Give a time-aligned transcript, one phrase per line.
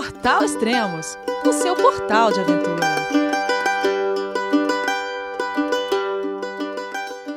[0.00, 2.86] Portal Extremos, o seu portal de aventura.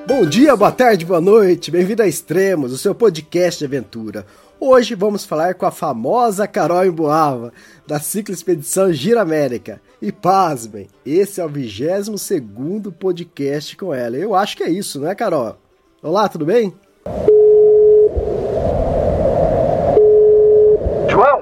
[0.08, 4.26] Bom dia, boa tarde, boa noite, bem-vindo a Extremos, o seu podcast de aventura.
[4.62, 7.52] Hoje vamos falar com a famosa Carol Emboava,
[7.86, 9.82] da Ciclo Expedição Gira América.
[10.02, 12.07] E pasmem, esse é o 22
[12.98, 14.16] podcast com ela.
[14.16, 15.57] Eu acho que é isso, não é, Carol?
[16.02, 16.73] Olá, tudo bem?
[21.09, 21.41] João,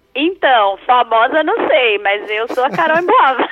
[0.23, 3.49] Então, famosa não sei, mas eu sou a Carol Emboava.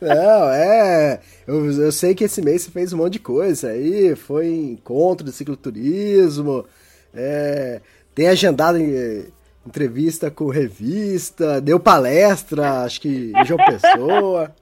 [0.00, 1.20] Não, é.
[1.48, 4.14] Eu, eu sei que esse mês você fez um monte de coisa aí.
[4.14, 6.64] Foi encontro de cicloturismo.
[7.12, 7.80] É,
[8.14, 9.26] tem agendado em,
[9.66, 11.60] entrevista com revista.
[11.60, 14.54] Deu palestra, acho que em João Pessoa.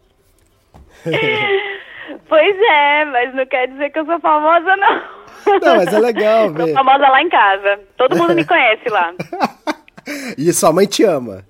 [2.27, 5.21] pois é, mas não quer dizer que eu sou famosa, não.
[5.61, 6.65] Não, mas é legal ver.
[6.65, 7.81] Sou famosa lá em casa.
[7.99, 9.13] Todo mundo me conhece lá.
[10.37, 11.45] E sua mãe te ama.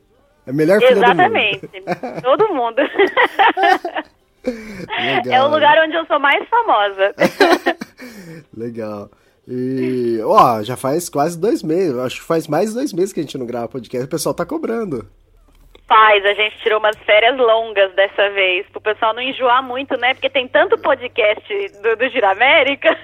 [0.47, 1.67] É a melhor filha Exatamente.
[1.67, 2.23] do mundo.
[2.23, 2.77] Todo mundo.
[4.45, 5.33] Legal.
[5.33, 7.15] É o lugar onde eu sou mais famosa.
[8.57, 9.11] Legal.
[9.47, 11.99] E, ó, já faz quase dois meses.
[11.99, 14.07] Acho que faz mais de dois meses que a gente não grava podcast.
[14.07, 15.07] O pessoal tá cobrando.
[15.87, 20.15] Faz, a gente tirou umas férias longas dessa vez, pro pessoal não enjoar muito, né?
[20.15, 21.43] Porque tem tanto podcast
[21.83, 22.97] do, do Giramérica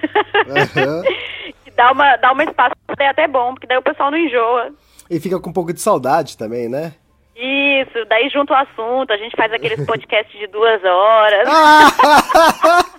[0.47, 1.03] Aham.
[1.65, 4.71] que dá uma, dá uma espaço é até bom, porque daí o pessoal não enjoa.
[5.09, 6.93] E fica com um pouco de saudade também, né?
[7.35, 11.47] Isso, daí junto o assunto, a gente faz aqueles podcasts de duas horas.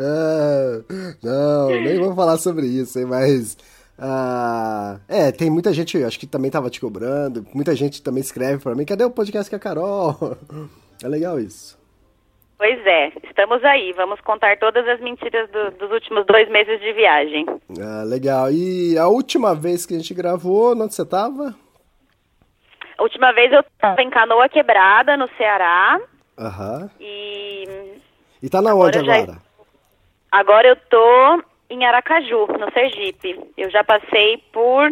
[0.00, 0.82] Ah,
[1.22, 3.56] não, nem vou falar sobre isso, hein, mas.
[3.96, 8.60] ah, é, tem muita gente, acho que também tava te cobrando, muita gente também escreve
[8.62, 10.36] pra mim, cadê o podcast com a Carol?
[11.00, 11.77] É legal isso.
[12.58, 16.92] Pois é, estamos aí, vamos contar todas as mentiras do- dos últimos dois meses de
[16.92, 17.46] viagem.
[17.80, 18.50] Ah, legal.
[18.50, 21.54] E a última vez que a gente gravou, onde você tava?
[22.98, 26.00] A última vez eu estava em Canoa Quebrada, no Ceará,
[26.36, 26.90] Aham.
[27.00, 27.64] e
[28.42, 29.38] E tá na onde Agora já- agora?
[30.32, 33.38] agora eu tô em Aracaju, no Sergipe.
[33.56, 34.90] Eu já passei por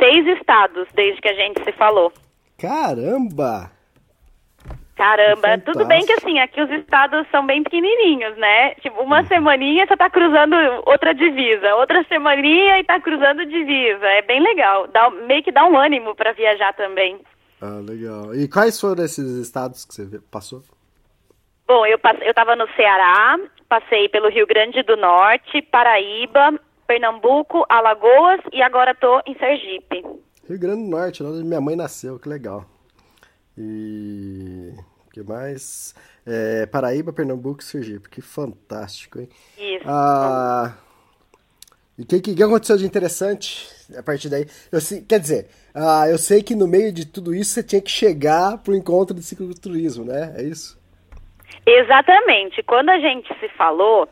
[0.00, 2.12] seis estados desde que a gente se falou.
[2.58, 3.70] Caramba!
[5.04, 8.74] Caramba, Que tudo bem que assim, aqui os estados são bem pequenininhos, né?
[8.76, 10.56] Tipo, uma semaninha você tá cruzando
[10.86, 14.06] outra divisa, outra semaninha e tá cruzando divisa.
[14.06, 17.20] É bem legal, dá, meio que dá um ânimo pra viajar também.
[17.60, 18.34] Ah, legal.
[18.34, 20.62] E quais foram esses estados que você passou?
[21.68, 23.38] Bom, eu, passe- eu tava no Ceará,
[23.68, 30.02] passei pelo Rio Grande do Norte, Paraíba, Pernambuco, Alagoas e agora tô em Sergipe.
[30.48, 32.64] Rio Grande do Norte, onde minha mãe nasceu, que legal.
[33.56, 34.53] E.
[35.14, 35.94] O que mais?
[36.26, 39.28] É, Paraíba, Pernambuco e Sergipe, que fantástico, hein?
[39.56, 39.84] Isso.
[39.86, 40.74] Ah,
[41.96, 44.44] e o que, que, aconteceu de interessante a partir daí?
[44.72, 47.92] Eu quer dizer, ah, eu sei que no meio de tudo isso você tinha que
[47.92, 50.34] chegar pro encontro de cicloturismo, né?
[50.36, 50.76] É isso?
[51.64, 52.60] Exatamente.
[52.64, 54.08] Quando a gente se falou,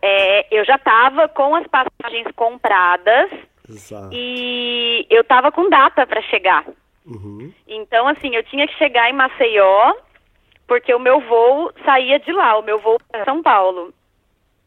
[0.00, 3.28] é, eu já estava com as passagens compradas
[3.68, 4.10] Exato.
[4.12, 6.64] e eu estava com data para chegar.
[7.04, 7.52] Uhum.
[7.66, 9.94] Então, assim, eu tinha que chegar em Maceió,
[10.66, 13.92] porque o meu voo saía de lá, o meu voo para São Paulo.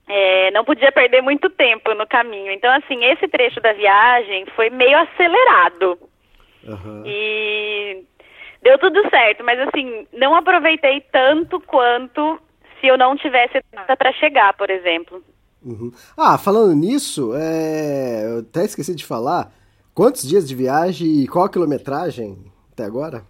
[0.07, 2.51] É, não podia perder muito tempo no caminho.
[2.51, 5.99] Então, assim, esse trecho da viagem foi meio acelerado.
[6.65, 7.03] Aham.
[7.05, 8.03] E
[8.61, 12.39] deu tudo certo, mas assim, não aproveitei tanto quanto
[12.79, 15.21] se eu não tivesse data para chegar, por exemplo.
[15.63, 15.91] Uhum.
[16.17, 19.51] Ah, falando nisso, é, eu até esqueci de falar.
[19.93, 22.37] Quantos dias de viagem e qual a quilometragem
[22.71, 23.23] até agora?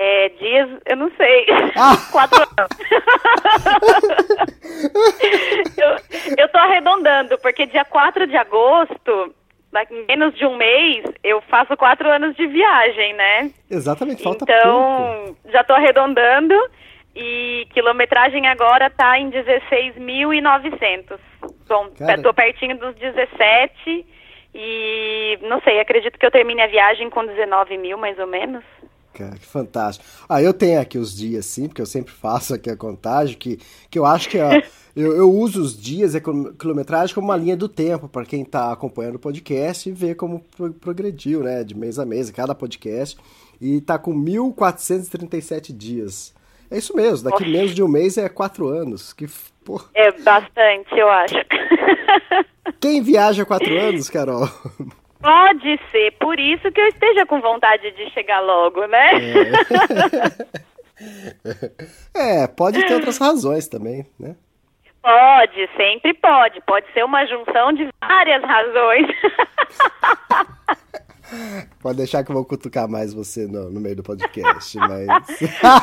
[0.00, 1.44] É, dias, eu não sei.
[1.76, 1.96] Ah!
[2.12, 2.68] Quatro anos.
[5.76, 5.96] eu,
[6.38, 9.34] eu tô arredondando, porque dia 4 de agosto,
[9.72, 13.50] daqui em menos de um mês, eu faço quatro anos de viagem, né?
[13.68, 14.60] Exatamente, falta pouco.
[14.60, 16.54] então, já tô arredondando
[17.16, 21.18] e quilometragem agora tá em 16.900.
[21.66, 21.88] Bom,
[22.22, 24.06] tô pertinho dos 17
[24.54, 28.62] e não sei, acredito que eu termine a viagem com 19 mil mais ou menos.
[29.18, 30.06] Cara, que fantástico.
[30.28, 33.58] Ah, eu tenho aqui os dias, sim, porque eu sempre faço aqui a contagem, que,
[33.90, 34.62] que eu acho que a,
[34.94, 38.70] eu, eu, uso os dias, a quilometragem, como uma linha do tempo, para quem está
[38.70, 40.44] acompanhando o podcast e ver como
[40.80, 43.18] progrediu, né, de mês a mês, cada podcast,
[43.60, 46.32] e tá com 1.437 dias.
[46.70, 47.52] É isso mesmo, daqui Oxe.
[47.52, 49.12] menos de um mês é quatro anos.
[49.12, 49.26] Que,
[49.64, 49.86] porra.
[49.94, 51.34] É bastante, eu acho.
[52.78, 54.48] Quem viaja quatro anos, Carol?
[55.20, 59.10] Pode ser, por isso que eu esteja com vontade de chegar logo, né?
[62.14, 64.36] É, é pode ter outras razões também, né?
[65.02, 66.60] Pode, sempre pode.
[66.66, 69.06] Pode ser uma junção de várias razões.
[71.82, 75.06] Pode deixar que eu vou cutucar mais você no, no meio do podcast, mas...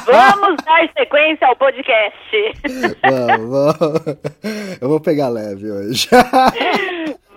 [0.05, 2.53] vamos dar sequência ao podcast.
[3.03, 4.17] Vamos, vamos.
[4.81, 6.09] Eu vou pegar leve hoje.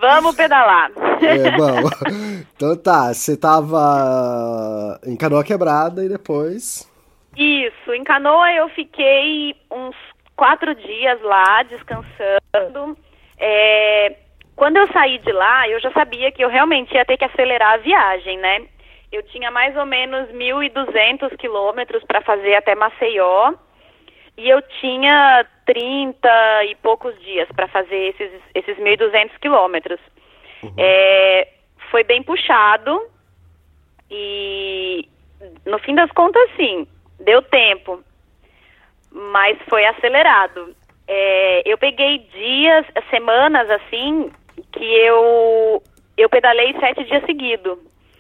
[0.01, 0.91] Vamos pedalar.
[1.21, 1.89] É, bom.
[2.57, 6.91] Então tá, você tava em canoa quebrada e depois.
[7.37, 9.95] Isso, em canoa eu fiquei uns
[10.35, 12.99] quatro dias lá descansando.
[13.39, 14.17] É,
[14.57, 17.75] quando eu saí de lá, eu já sabia que eu realmente ia ter que acelerar
[17.75, 18.67] a viagem, né?
[19.13, 23.55] Eu tinha mais ou menos 1.200 quilômetros para fazer até Maceió
[24.37, 30.01] e eu tinha 30 e poucos dias para fazer esses, esses 1.200 quilômetros.
[30.63, 30.73] Uhum.
[30.77, 31.49] É,
[31.91, 33.01] foi bem puxado
[34.11, 35.09] e
[35.67, 36.87] no fim das contas, sim,
[37.21, 38.03] deu tempo,
[39.13, 40.75] mas foi acelerado.
[41.07, 44.31] É, eu peguei dias, semanas assim,
[44.73, 45.83] que eu
[46.17, 47.79] eu pedalei sete dias seguidos.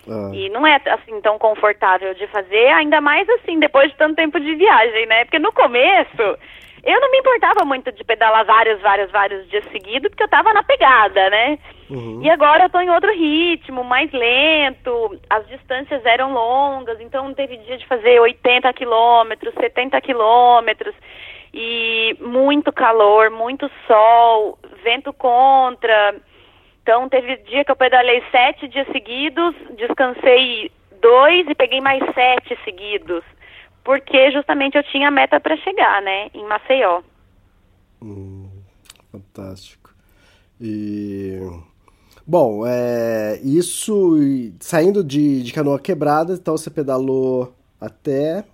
[0.08, 0.30] Ah.
[0.32, 4.40] E não é assim tão confortável de fazer, ainda mais assim, depois de tanto tempo
[4.40, 5.24] de viagem, né?
[5.24, 6.38] Porque no começo
[6.84, 10.52] eu não me importava muito de pedalar vários, vários, vários dias seguidos, porque eu tava
[10.52, 11.58] na pegada, né?
[11.90, 12.20] Uhum.
[12.22, 17.56] E agora eu tô em outro ritmo, mais lento, as distâncias eram longas, então teve
[17.58, 20.94] dia de fazer 80 quilômetros, 70 quilômetros,
[21.52, 26.14] e muito calor, muito sol, vento contra.
[26.82, 30.70] Então, teve dia que eu pedalei sete dias seguidos, descansei
[31.00, 33.22] dois e peguei mais sete seguidos,
[33.88, 37.00] porque justamente eu tinha meta para chegar, né, em Maceió.
[38.02, 38.46] Hum,
[39.10, 39.94] fantástico.
[40.60, 41.38] E
[42.26, 44.14] bom, é, isso
[44.60, 48.44] saindo de, de canoa quebrada, então você pedalou até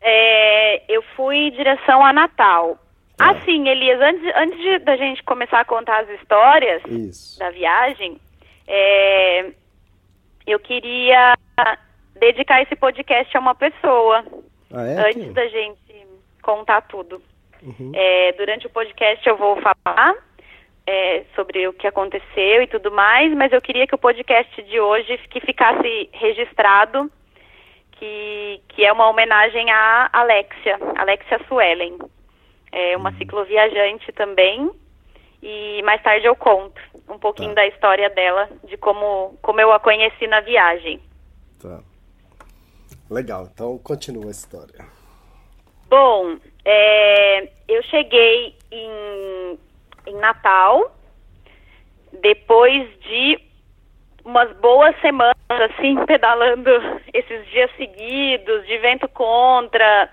[0.00, 2.78] é, eu fui em direção a Natal.
[3.14, 3.32] Tá.
[3.32, 7.38] Assim, Elias, antes, antes de, da gente começar a contar as histórias Isso.
[7.38, 8.18] da viagem,
[8.66, 9.52] é,
[10.46, 11.36] eu queria
[12.18, 14.24] dedicar esse podcast a uma pessoa.
[14.72, 15.08] Ah, é?
[15.08, 16.06] Antes da gente
[16.42, 17.22] contar tudo.
[17.62, 17.92] Uhum.
[17.94, 20.14] É, durante o podcast eu vou falar
[20.86, 24.78] é, sobre o que aconteceu e tudo mais, mas eu queria que o podcast de
[24.78, 27.10] hoje que ficasse registrado,
[27.92, 31.96] que, que é uma homenagem a Alexia, Alexia Suelen
[32.74, 34.68] é uma cicloviajante também.
[35.40, 37.56] E mais tarde eu conto um pouquinho tá.
[37.56, 41.00] da história dela, de como, como eu a conheci na viagem.
[41.62, 41.80] Tá.
[43.10, 44.84] Legal, então continua a história.
[45.88, 49.58] Bom, é, eu cheguei em,
[50.06, 50.94] em Natal,
[52.20, 53.38] depois de
[54.24, 56.70] umas boas semanas, assim, pedalando
[57.12, 60.08] esses dias seguidos, de vento contra,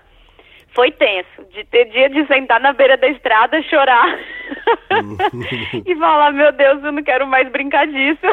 [0.74, 4.18] foi tenso, de ter dia de sentar na beira da estrada, chorar
[5.86, 8.26] e falar, meu Deus, eu não quero mais brincar disso.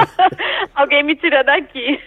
[0.74, 2.00] Alguém me tira daqui.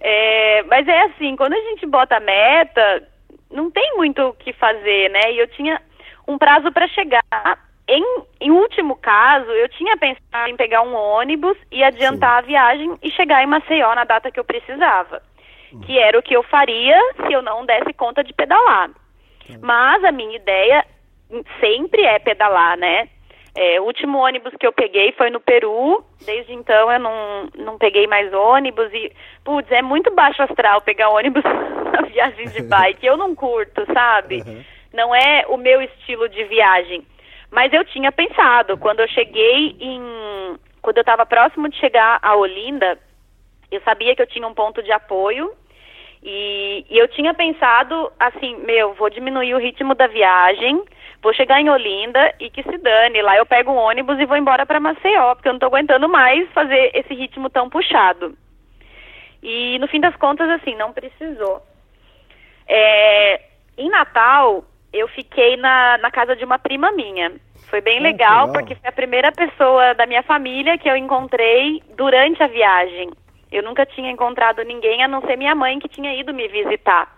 [0.00, 3.08] É, mas é assim, quando a gente bota a meta,
[3.50, 5.32] não tem muito o que fazer, né?
[5.32, 5.80] E eu tinha
[6.26, 7.22] um prazo para chegar.
[7.86, 8.04] Em,
[8.40, 12.44] em último caso, eu tinha pensado em pegar um ônibus e adiantar Sim.
[12.44, 15.20] a viagem e chegar em Maceió na data que eu precisava
[15.84, 18.90] que era o que eu faria se eu não desse conta de pedalar.
[19.60, 20.84] Mas a minha ideia
[21.60, 23.08] sempre é pedalar, né?
[23.54, 27.78] É, o último ônibus que eu peguei foi no Peru, desde então eu não, não
[27.78, 29.12] peguei mais ônibus e,
[29.44, 31.42] putz, é muito baixo astral pegar ônibus
[31.92, 34.42] na viagem de bike, eu não curto, sabe?
[34.46, 34.64] Uhum.
[34.92, 37.04] Não é o meu estilo de viagem.
[37.50, 40.00] Mas eu tinha pensado, quando eu cheguei em.
[40.80, 42.98] Quando eu estava próximo de chegar a Olinda,
[43.70, 45.52] eu sabia que eu tinha um ponto de apoio
[46.22, 50.82] e, e, eu tinha pensado assim, meu, vou diminuir o ritmo da viagem,
[51.22, 54.36] vou chegar em Olinda e que se dane, lá eu pego um ônibus e vou
[54.36, 58.36] embora para Maceió, porque eu não estou aguentando mais fazer esse ritmo tão puxado.
[59.42, 61.62] E no fim das contas, assim, não precisou.
[62.68, 63.40] É,
[63.78, 67.32] em Natal, eu fiquei na, na casa de uma prima minha.
[67.68, 70.96] Foi bem ah, legal, legal, porque foi a primeira pessoa da minha família que eu
[70.96, 73.10] encontrei durante a viagem.
[73.50, 77.16] Eu nunca tinha encontrado ninguém a não ser minha mãe que tinha ido me visitar.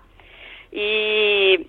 [0.72, 1.66] E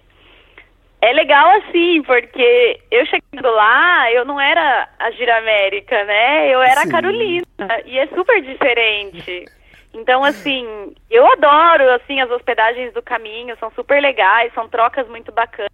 [1.01, 6.47] é legal assim, porque eu chegando lá, eu não era a Gira América, né?
[6.49, 6.87] Eu era Sim.
[6.87, 7.45] a Carolina.
[7.85, 9.45] E é super diferente.
[9.93, 15.31] Então, assim, eu adoro, assim, as hospedagens do caminho, são super legais, são trocas muito
[15.31, 15.69] bacanas.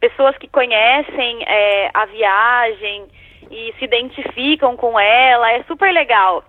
[0.00, 3.06] Pessoas que conhecem é, a viagem
[3.50, 6.44] e se identificam com ela, é super legal.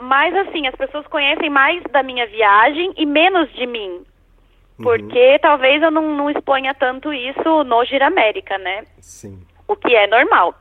[0.00, 4.04] Mas, assim, as pessoas conhecem mais da minha viagem e menos de mim.
[4.80, 8.84] Porque talvez eu não, não exponha tanto isso no Gira América, né?
[9.00, 9.40] Sim.
[9.66, 10.54] o que é normal.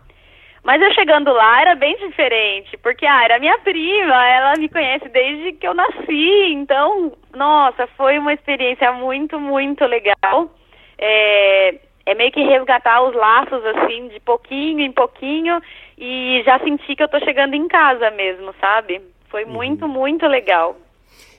[0.64, 5.08] Mas eu chegando lá era bem diferente, porque ah, era minha prima, ela me conhece
[5.08, 10.52] desde que eu nasci, então, nossa, foi uma experiência muito, muito legal.
[10.98, 11.76] É,
[12.06, 15.62] é meio que resgatar os laços, assim, de pouquinho em pouquinho,
[15.98, 19.02] e já senti que eu tô chegando em casa mesmo, sabe?
[19.30, 20.78] Foi muito, muito legal.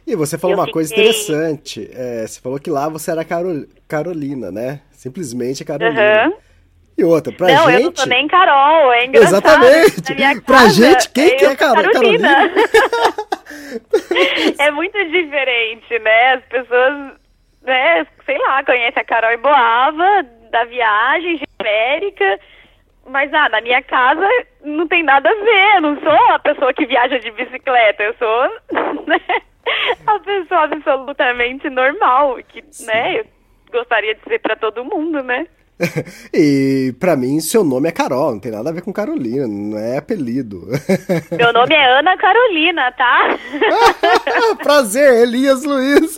[0.06, 1.90] E você falou Eu uma coisa fiquei- interessante.
[1.92, 4.80] é, você falou que lá você era Carol- Carolina, né?
[4.92, 6.00] Simplesmente Carolina.
[6.24, 6.32] Aham.
[6.96, 7.80] E outra, pra não, gente.
[7.82, 9.46] eu não sou nem Carol, é engraçado.
[9.46, 10.14] Exatamente.
[10.14, 12.28] Minha Pra casa, gente, quem que é Carol- sou Carolina?
[12.28, 12.64] Carolina?
[14.58, 16.34] é muito diferente, né?
[16.34, 17.12] As pessoas,
[17.62, 22.40] né, sei lá, conhecem a Carol Boava, da viagem genérica,
[23.08, 24.26] mas ah, na minha casa
[24.64, 28.14] não tem nada a ver, eu não sou a pessoa que viaja de bicicleta, eu
[28.14, 28.42] sou
[29.06, 29.20] né,
[30.06, 33.26] a pessoa absolutamente normal, que, né, eu
[33.70, 35.46] gostaria de ser pra todo mundo, né?
[36.34, 39.78] e pra mim, seu nome é Carol, não tem nada a ver com Carolina, não
[39.78, 40.66] é apelido.
[41.36, 43.38] Meu nome é Ana Carolina, tá?
[44.62, 46.14] Prazer, Elias Luiz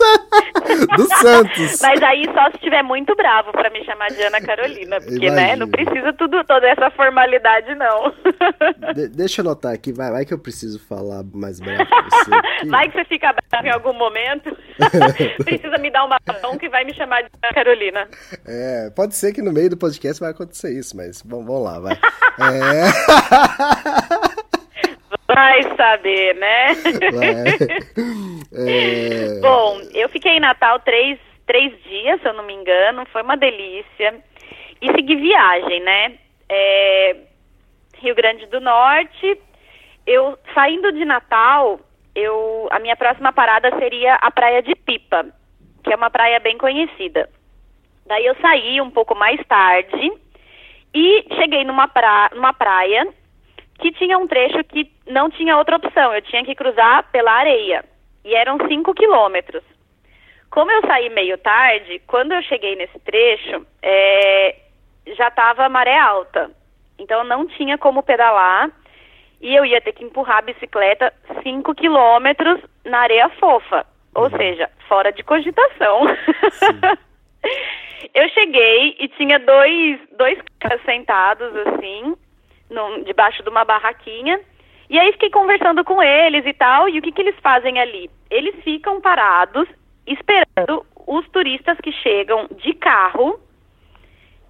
[0.97, 1.79] dos Santos.
[1.81, 5.53] Mas aí só se estiver muito bravo pra me chamar de Ana Carolina, porque, né,
[5.53, 5.57] Imagino.
[5.59, 8.13] não precisa tudo, toda essa formalidade, não.
[8.93, 11.69] De- deixa eu anotar aqui, vai, vai que eu preciso falar mais você.
[11.71, 12.67] aqui.
[12.69, 14.55] Vai que você fica bravo em algum momento,
[15.43, 18.07] precisa me dar uma mão que vai me chamar de Carolina.
[18.45, 21.79] É, pode ser que no meio do podcast vai acontecer isso, mas bom, vamos lá,
[21.79, 21.97] vai.
[22.41, 22.87] É,
[25.33, 26.73] Vai saber, né?
[27.13, 27.45] vai.
[28.53, 31.17] É, Bom, eu fiquei em Natal três,
[31.47, 34.15] três dias, se eu não me engano, foi uma delícia.
[34.81, 36.17] E segui viagem, né?
[36.49, 37.15] É,
[37.97, 39.39] Rio Grande do Norte.
[40.05, 41.79] Eu saindo de Natal,
[42.15, 45.25] eu a minha próxima parada seria a Praia de Pipa,
[45.83, 47.29] que é uma praia bem conhecida.
[48.05, 50.11] Daí eu saí um pouco mais tarde
[50.93, 53.07] e cheguei numa, pra, numa praia
[53.79, 56.13] que tinha um trecho que não tinha outra opção.
[56.13, 57.83] Eu tinha que cruzar pela areia.
[58.23, 59.63] E eram cinco quilômetros.
[60.51, 64.55] Como eu saí meio tarde, quando eu cheguei nesse trecho, é,
[65.17, 66.51] já estava maré alta.
[66.99, 68.69] Então não tinha como pedalar.
[69.41, 73.85] E eu ia ter que empurrar a bicicleta cinco quilômetros na areia fofa.
[74.13, 76.03] Ou seja, fora de cogitação.
[78.13, 82.15] eu cheguei e tinha dois, dois caras sentados assim,
[82.69, 84.39] num- debaixo de uma barraquinha.
[84.89, 86.87] E aí fiquei conversando com eles e tal.
[86.87, 88.11] E o que, que eles fazem ali?
[88.29, 89.67] Eles ficam parados
[90.05, 93.39] esperando os turistas que chegam de carro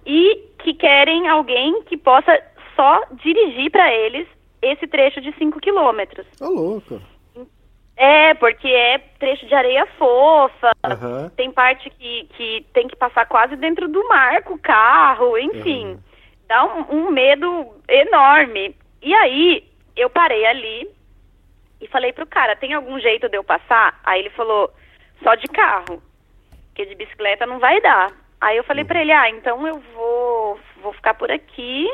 [0.04, 2.42] e que querem alguém que possa
[2.74, 4.26] só dirigir para eles
[4.62, 6.26] esse trecho de 5 quilômetros.
[6.40, 7.00] Ô, louco.
[7.96, 11.30] É, porque é trecho de areia fofa, Aham.
[11.36, 15.98] tem parte que, que tem que passar quase dentro do mar com o carro, enfim.
[16.48, 18.74] Dá um, um medo enorme.
[19.02, 20.88] E aí, eu parei ali
[21.80, 24.00] e falei pro cara, tem algum jeito de eu passar?
[24.04, 24.72] Aí ele falou,
[25.22, 26.02] só de carro,
[26.68, 28.10] porque de bicicleta não vai dar.
[28.40, 31.88] Aí eu falei pra ele, ah, então eu vou, vou ficar por aqui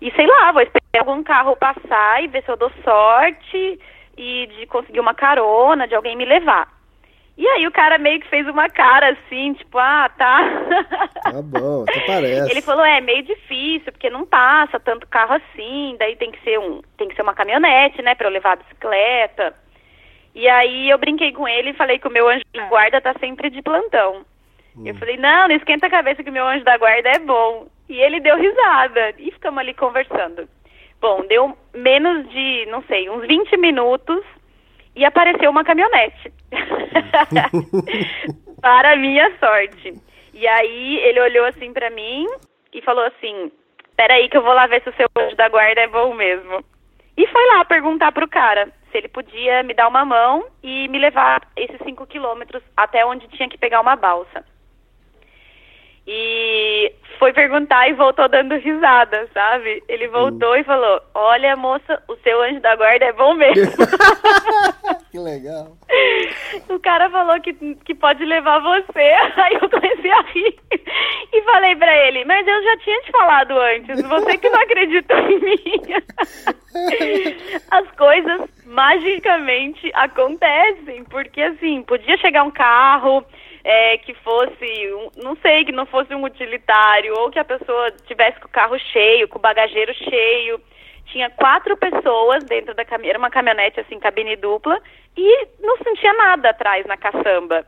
[0.00, 3.80] e sei lá, vou esperar algum carro passar e ver se eu dou sorte
[4.16, 6.72] e de conseguir uma carona, de alguém me levar.
[7.36, 10.40] E aí o cara meio que fez uma cara assim, tipo, ah, tá.
[11.24, 12.50] Tá bom, até parece.
[12.50, 16.60] Ele falou, é meio difícil, porque não passa tanto carro assim, daí tem que ser
[16.60, 19.52] um, tem que ser uma caminhonete, né, pra eu levar a bicicleta.
[20.32, 23.14] E aí eu brinquei com ele e falei que o meu anjo da guarda tá
[23.18, 24.24] sempre de plantão.
[24.84, 27.68] Eu falei, não, não esquenta a cabeça que o meu anjo da guarda é bom.
[27.88, 30.48] E ele deu risada e ficamos ali conversando.
[31.04, 34.24] Bom, deu menos de, não sei, uns 20 minutos
[34.96, 36.32] e apareceu uma caminhonete.
[38.62, 39.92] Para minha sorte.
[40.32, 42.26] E aí ele olhou assim pra mim
[42.72, 43.52] e falou assim:
[43.94, 46.64] Peraí, que eu vou lá ver se o seu anjo da guarda é bom mesmo.
[47.18, 50.98] E foi lá perguntar pro cara se ele podia me dar uma mão e me
[50.98, 54.42] levar esses cinco quilômetros até onde tinha que pegar uma balsa.
[56.06, 59.82] E foi perguntar e voltou dando risada, sabe?
[59.88, 63.72] Ele voltou e falou: Olha, moça, o seu anjo da guarda é bom mesmo.
[65.10, 65.76] que legal.
[66.68, 69.00] o cara falou que, que pode levar você.
[69.36, 70.58] Aí eu comecei a rir
[71.32, 75.18] e falei pra ele: Mas eu já tinha te falado antes, você que não acreditou
[75.18, 75.82] em mim.
[77.70, 83.24] As coisas magicamente acontecem, porque assim, podia chegar um carro
[83.64, 88.38] é, que fosse, não sei, que não fosse um utilitário, ou que a pessoa tivesse
[88.38, 90.60] com o carro cheio, com o bagageiro cheio.
[91.06, 94.78] Tinha quatro pessoas dentro da caminhonete, era uma caminhonete assim, cabine dupla,
[95.16, 97.66] e não sentia nada atrás na caçamba.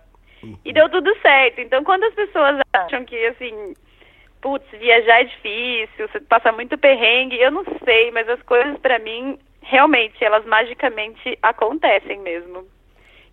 [0.64, 1.60] E deu tudo certo.
[1.60, 3.74] Então, quando as pessoas acham que, assim,
[4.40, 8.98] putz, viajar é difícil, você passa muito perrengue, eu não sei, mas as coisas para
[8.98, 12.66] mim, realmente, elas magicamente acontecem mesmo.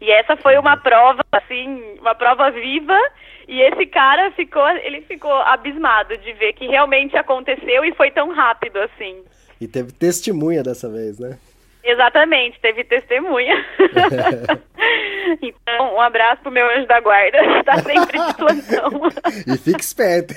[0.03, 2.99] E essa foi uma prova, assim, uma prova viva.
[3.47, 8.29] E esse cara ficou, ele ficou abismado de ver que realmente aconteceu e foi tão
[8.33, 9.23] rápido assim.
[9.61, 11.37] E teve testemunha dessa vez, né?
[11.81, 13.55] Exatamente, teve testemunha.
[15.41, 19.09] então, um abraço pro meu anjo da guarda, está sempre de plantão.
[19.47, 20.33] e fique esperto,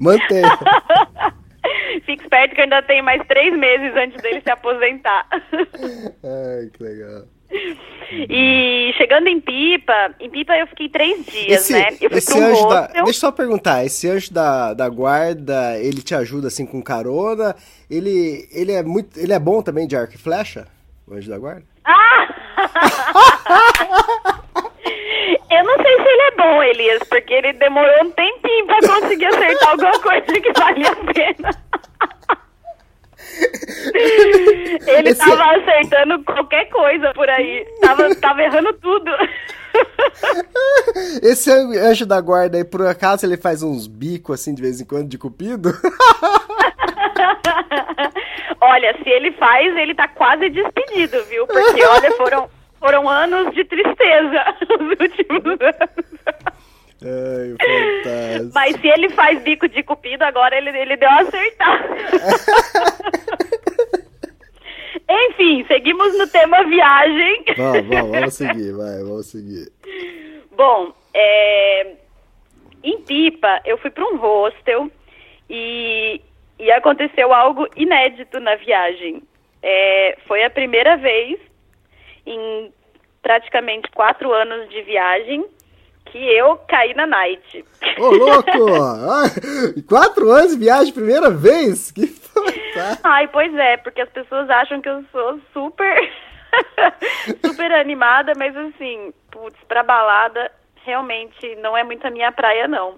[0.00, 0.50] mantenha.
[2.06, 5.26] Fique esperto que ainda tem mais três meses antes dele se aposentar.
[5.30, 7.24] Ai, que legal.
[8.12, 11.88] E chegando em Pipa, em Pipa eu fiquei três dias, esse, né?
[12.00, 12.86] Eu fui pra um anjo da.
[12.88, 17.54] Deixa eu só perguntar, esse anjo da, da guarda, ele te ajuda assim com carona?
[17.88, 20.66] Ele, ele é muito, ele é bom também de arco e flecha?
[21.06, 21.62] O anjo da guarda?
[21.84, 22.28] Ah!
[25.50, 29.26] eu não sei se ele é bom, Elias, porque ele demorou um tempinho pra conseguir
[29.26, 31.50] acertar alguma coisa que valia a pena.
[34.86, 37.66] Ele Esse- tava acertando qualquer coisa por aí.
[37.80, 39.10] Tava, tava errando tudo.
[41.22, 44.84] Esse anjo da guarda aí, por acaso, ele faz uns bicos assim de vez em
[44.84, 45.70] quando de cupido?
[48.60, 51.46] olha, se ele faz, ele tá quase despedido, viu?
[51.46, 56.19] Porque, olha, foram, foram anos de tristeza os últimos anos.
[57.02, 58.52] Ai, fantástico.
[58.54, 61.88] Mas se ele faz bico de cupido, agora ele, ele deu uma acertada.
[65.08, 67.44] Enfim, seguimos no tema viagem.
[67.56, 69.72] Vamos, vamos, vamos seguir, vai, vamos seguir.
[70.52, 71.94] Bom, é,
[72.84, 74.90] em Pipa, eu fui para um hostel
[75.48, 76.20] e,
[76.58, 79.22] e aconteceu algo inédito na viagem.
[79.62, 81.40] É, foi a primeira vez
[82.24, 82.72] em
[83.22, 85.44] praticamente quatro anos de viagem
[86.06, 87.64] que eu caí na night.
[87.98, 88.82] Ô, louco!
[89.10, 91.90] Ai, Quatro anos de viagem, primeira vez?
[91.92, 93.00] Que fantástico!
[93.04, 96.12] Ai, pois é, porque as pessoas acham que eu sou super,
[97.44, 100.50] super animada, mas assim, putz, pra balada,
[100.84, 102.94] realmente não é muito a minha praia, não.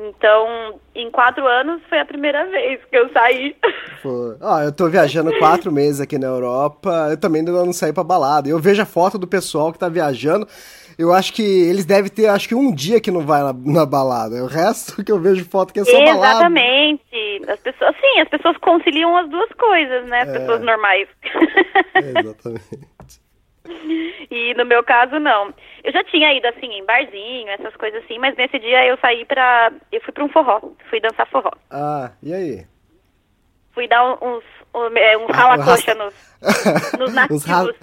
[0.00, 3.56] Então, em quatro anos foi a primeira vez que eu saí.
[4.00, 7.92] Pô, Ó, eu tô viajando quatro meses aqui na Europa, eu também ainda não saí
[7.92, 8.48] pra balada.
[8.48, 10.46] Eu vejo a foto do pessoal que tá viajando,
[10.98, 13.86] eu acho que eles devem ter, acho que um dia que não vai na, na
[13.86, 14.42] balada.
[14.42, 16.40] O resto que eu vejo foto que é só balada.
[16.40, 17.42] Exatamente.
[17.48, 20.22] As pessoas, sim, as pessoas conciliam as duas coisas, né?
[20.22, 21.08] As pessoas normais.
[21.94, 22.88] Exatamente.
[24.30, 25.54] E no meu caso, não.
[25.84, 29.24] Eu já tinha ido, assim, em barzinho, essas coisas assim, mas nesse dia eu saí
[29.24, 29.72] pra...
[29.92, 31.52] Eu fui pra um forró, fui dançar forró.
[31.70, 32.66] Ah, e aí?
[33.72, 34.42] Fui dar uns,
[34.96, 36.14] é, Ah, rala-coxa um nos,
[36.98, 37.76] nos Uns ra- nativos.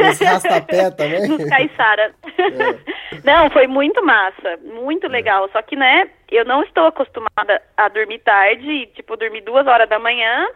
[0.00, 1.28] uns rastapé também?
[1.28, 2.14] nos caiçara.
[2.38, 3.18] É.
[3.24, 5.48] Não, foi muito massa, muito legal.
[5.52, 9.88] Só que, né, eu não estou acostumada a dormir tarde, e, tipo, dormir duas horas
[9.88, 10.48] da manhã.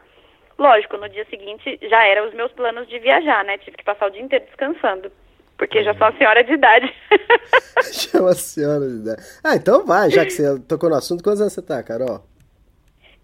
[0.59, 3.59] Lógico, no dia seguinte já eram os meus planos de viajar, né?
[3.59, 5.13] Tive que passar o dia inteiro descansando.
[5.59, 6.95] Porque já sou uma senhora de idade.
[7.93, 9.23] Chama a senhora de idade.
[9.45, 12.23] Ah, então vai, já que você tocou no assunto, quantos anos você tá, Carol?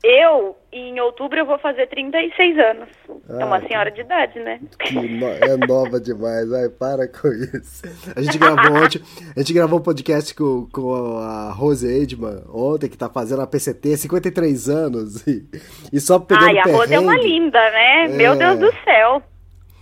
[0.04, 2.88] Eu, em outubro, eu vou fazer 36 anos.
[3.28, 4.58] é uma Ah, senhora de idade, né?
[4.90, 7.82] No- é nova demais, ai, para com isso.
[8.16, 9.00] A gente gravou ontem,
[9.36, 13.46] a gente gravou um podcast com, com a Rose Edman ontem, que tá fazendo a
[13.46, 15.44] PCT, 53 anos, e,
[15.92, 18.08] e só pegando Ai, a Rose é uma linda, né?
[18.08, 18.36] Meu É.
[18.36, 19.22] Deus do céu.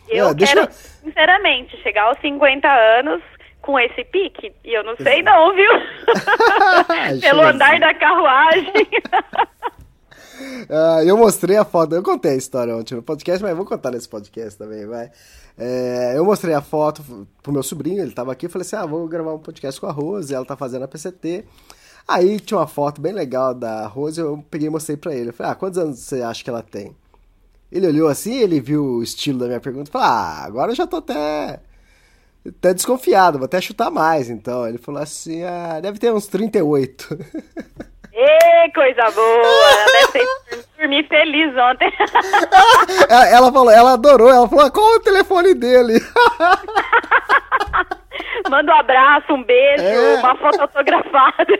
[0.06, 3.22] Eu Ah, deixa quero, eu- sinceramente, chegar aos 50 anos
[3.62, 4.52] com esse pique.
[4.64, 5.70] E eu não sei não, viu?
[7.22, 7.80] Pelo andar assim.
[7.80, 8.72] da carruagem.
[10.68, 13.90] Ah, eu mostrei a foto, eu contei a história ontem no podcast, mas vou contar
[13.90, 15.10] nesse podcast também, vai.
[15.58, 17.02] É, eu mostrei a foto
[17.42, 19.86] pro meu sobrinho, ele tava aqui, eu falei assim, ah, vou gravar um podcast com
[19.86, 21.44] a Rose, ela tá fazendo a PCT.
[22.08, 25.30] Aí tinha uma foto bem legal da Rose, eu peguei e mostrei pra ele.
[25.30, 26.96] Eu falei, ah, quantos anos você acha que ela tem?
[27.70, 30.76] Ele olhou assim, ele viu o estilo da minha pergunta e falou, ah, agora eu
[30.76, 31.60] já tô até...
[32.60, 34.66] Tá desconfiado, vou até chutar mais, então.
[34.66, 37.18] Ele falou assim, ah, deve ter uns 38.
[38.12, 39.70] Ê, coisa boa!
[40.78, 41.92] Dormi feliz ontem.
[43.32, 46.00] ela, falou, ela adorou, ela falou, qual o telefone dele?
[48.50, 50.16] Manda um abraço, um beijo, É.
[50.18, 51.46] uma foto autografada.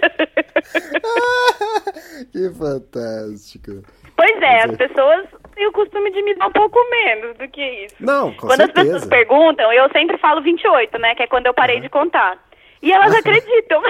[2.33, 3.83] que fantástico.
[4.17, 4.77] Pois é, as é.
[4.77, 7.95] pessoas têm o costume de me dar um pouco menos do que isso.
[8.01, 8.93] Não, com quando as certeza.
[8.93, 11.15] pessoas perguntam, eu sempre falo 28, né?
[11.15, 12.39] Que é quando eu parei de contar.
[12.83, 13.83] E elas acreditam.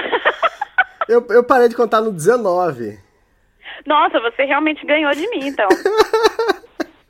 [1.07, 2.97] Eu, eu parei de contar no 19.
[3.85, 5.67] Nossa, você realmente ganhou de mim, então.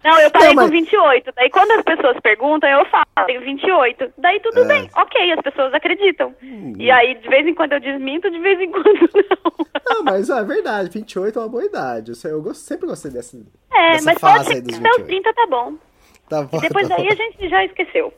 [0.03, 1.31] Não, eu parei Não, mas- com 28.
[1.35, 4.11] Daí quando as pessoas perguntam, eu falo, tenho 28.
[4.17, 4.63] Daí tudo É.
[4.63, 4.67] Hum.
[4.67, 6.33] bem, ok, as pessoas acreditam.
[6.79, 9.95] E aí, de vez em quando eu desminto, de vez em quando não.
[9.97, 12.13] Não, mas é verdade, 28 é uma boa idade.
[12.25, 13.37] Eu, sempre gostei dessa,
[13.71, 15.05] É, dessa mas fase pode ser até os 28.
[15.05, 15.73] 30 tá bom.
[16.31, 17.11] Tá bom, Depois tá daí bom.
[17.11, 18.13] a gente já esqueceu.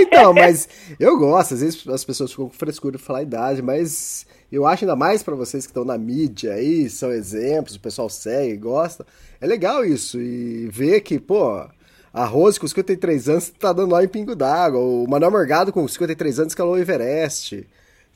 [0.00, 3.60] Então, mas eu gosto, às vezes as pessoas ficam com frescura de falar a idade,
[3.60, 7.80] mas eu acho ainda mais pra vocês que estão na mídia aí, são exemplos, o
[7.80, 9.04] pessoal segue, gosta.
[9.40, 11.66] É legal isso, e ver que, pô,
[12.14, 15.86] a Rose com 53 anos tá dando lá em Pingo d'Água, o Manuel Morgado com
[15.86, 17.66] 53 anos escalou o Everest.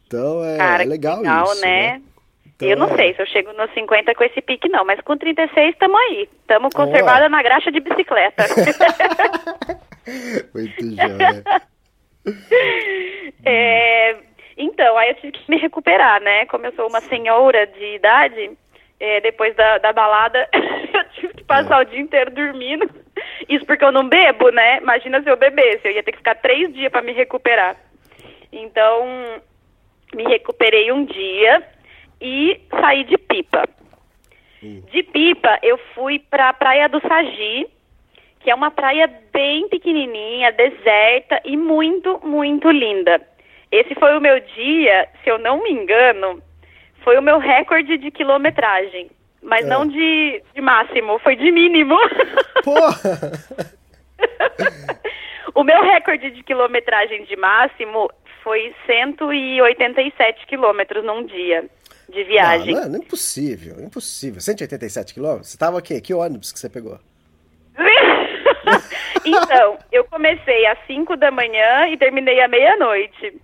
[0.06, 2.00] Então é, Cara, é legal, legal, isso, né?
[2.56, 2.96] Então, eu não é.
[2.96, 6.28] sei se eu chego nos 50 com esse pique, não, mas com 36 estamos aí.
[6.40, 8.44] Estamos conservada na graxa de bicicleta.
[10.54, 11.44] Muito joia.
[13.44, 14.16] É,
[14.56, 16.44] então, aí eu tive que me recuperar, né?
[16.46, 18.50] Como eu sou uma senhora de idade,
[18.98, 22.90] é, depois da, da balada, eu tive que passar o dia inteiro dormindo.
[23.48, 24.78] Isso porque eu não bebo, né?
[24.78, 27.76] Imagina se eu bebesse, eu ia ter que ficar três dias para me recuperar.
[28.52, 29.40] Então,
[30.12, 31.62] me recuperei um dia
[32.20, 33.68] e saí de pipa.
[34.62, 37.66] De pipa, eu fui pra Praia do Sagi,
[38.40, 43.20] que é uma praia bem pequenininha, deserta e muito, muito linda.
[43.70, 46.42] Esse foi o meu dia, se eu não me engano,
[47.02, 49.10] foi o meu recorde de quilometragem.
[49.42, 49.68] Mas É.
[49.68, 51.96] não de, de máximo, foi de mínimo.
[52.64, 53.32] Porra!
[55.54, 58.10] o meu recorde de quilometragem de máximo
[58.42, 61.64] foi 187 quilômetros num dia
[62.08, 62.74] de viagem.
[62.74, 64.40] Não, não, impossível, impossível.
[64.40, 65.48] 187 quilômetros?
[65.48, 66.00] Você tava aqui?
[66.00, 66.98] Que ônibus que você pegou?
[69.24, 73.40] então, eu comecei às 5 da manhã e terminei à meia-noite.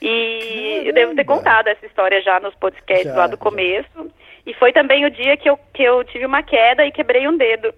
[0.00, 1.36] E eu devo ter Caramba.
[1.36, 3.36] contado essa história já nos podcasts Já, lá do já.
[3.36, 4.10] começo.
[4.44, 7.36] E foi também o dia que eu, que eu tive uma queda e quebrei um
[7.36, 7.72] dedo.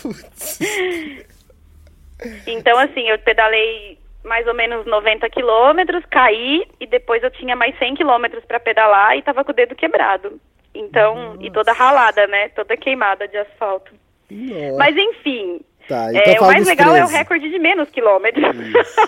[0.00, 0.60] Putz.
[2.46, 7.78] então, assim, eu pedalei mais ou menos 90 quilômetros, caí e depois eu tinha mais
[7.78, 10.40] 100 quilômetros para pedalar e tava com o dedo quebrado.
[10.74, 12.48] Então, e toda ralada, né?
[12.48, 13.92] Toda queimada de asfalto.
[14.30, 14.76] Nossa.
[14.78, 17.14] Mas enfim, Tá, então é, o mais legal é o 13.
[17.18, 18.44] recorde de menos quilômetros.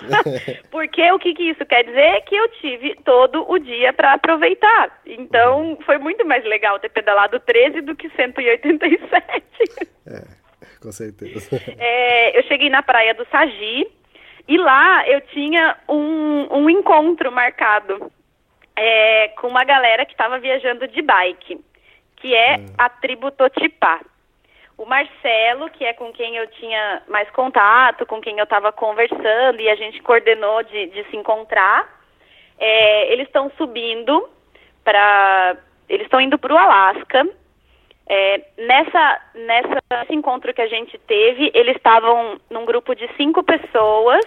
[0.69, 2.21] Porque o que, que isso quer dizer?
[2.21, 5.01] Que eu tive todo o dia para aproveitar.
[5.05, 9.43] Então foi muito mais legal ter pedalado 13 do que 187.
[10.05, 10.21] É,
[10.79, 11.49] com certeza.
[11.79, 13.87] É, eu cheguei na praia do Sagi
[14.47, 18.11] e lá eu tinha um, um encontro marcado
[18.75, 21.59] é, com uma galera que estava viajando de bike,
[22.15, 23.99] que é a tribo Totipá.
[24.77, 29.59] O Marcelo, que é com quem eu tinha mais contato, com quem eu estava conversando
[29.59, 31.89] e a gente coordenou de, de se encontrar,
[32.59, 34.29] é, eles estão subindo
[34.83, 35.57] para.
[35.89, 37.27] Eles estão indo para o Alasca.
[38.09, 43.43] É, nessa, nessa, nesse encontro que a gente teve, eles estavam num grupo de cinco
[43.43, 44.25] pessoas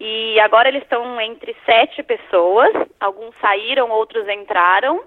[0.00, 2.70] e agora eles estão entre sete pessoas.
[3.00, 5.02] Alguns saíram, outros entraram.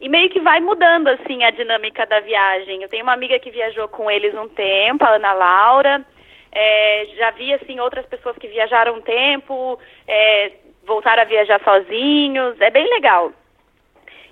[0.00, 2.82] E meio que vai mudando, assim, a dinâmica da viagem.
[2.82, 6.06] Eu tenho uma amiga que viajou com eles um tempo, a Ana Laura.
[6.52, 10.52] É, já vi, assim, outras pessoas que viajaram um tempo, é,
[10.86, 12.60] voltaram a viajar sozinhos.
[12.60, 13.32] É bem legal.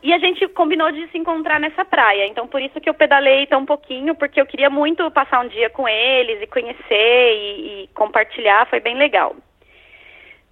[0.04, 2.28] E a gente combinou de se encontrar nessa praia.
[2.28, 5.68] Então, por isso que eu pedalei tão pouquinho, porque eu queria muito passar um dia
[5.68, 8.66] com eles e conhecer e, e compartilhar.
[8.66, 9.34] Foi bem legal.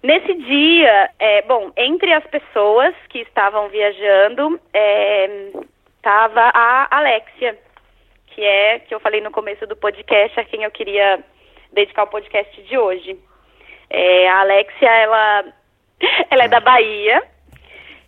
[0.05, 4.59] Nesse dia, é, bom, entre as pessoas que estavam viajando,
[5.97, 7.57] estava a Alexia,
[8.27, 11.23] que é, que eu falei no começo do podcast, a quem eu queria
[11.73, 13.17] dedicar o podcast de hoje.
[13.89, 15.45] É, a Alexia, ela,
[16.29, 17.23] ela é da Bahia,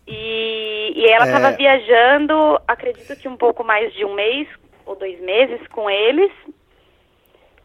[0.07, 1.29] e, e ela É.
[1.29, 4.47] estava viajando, acredito que um pouco mais de um mês
[4.85, 6.31] ou dois meses com eles.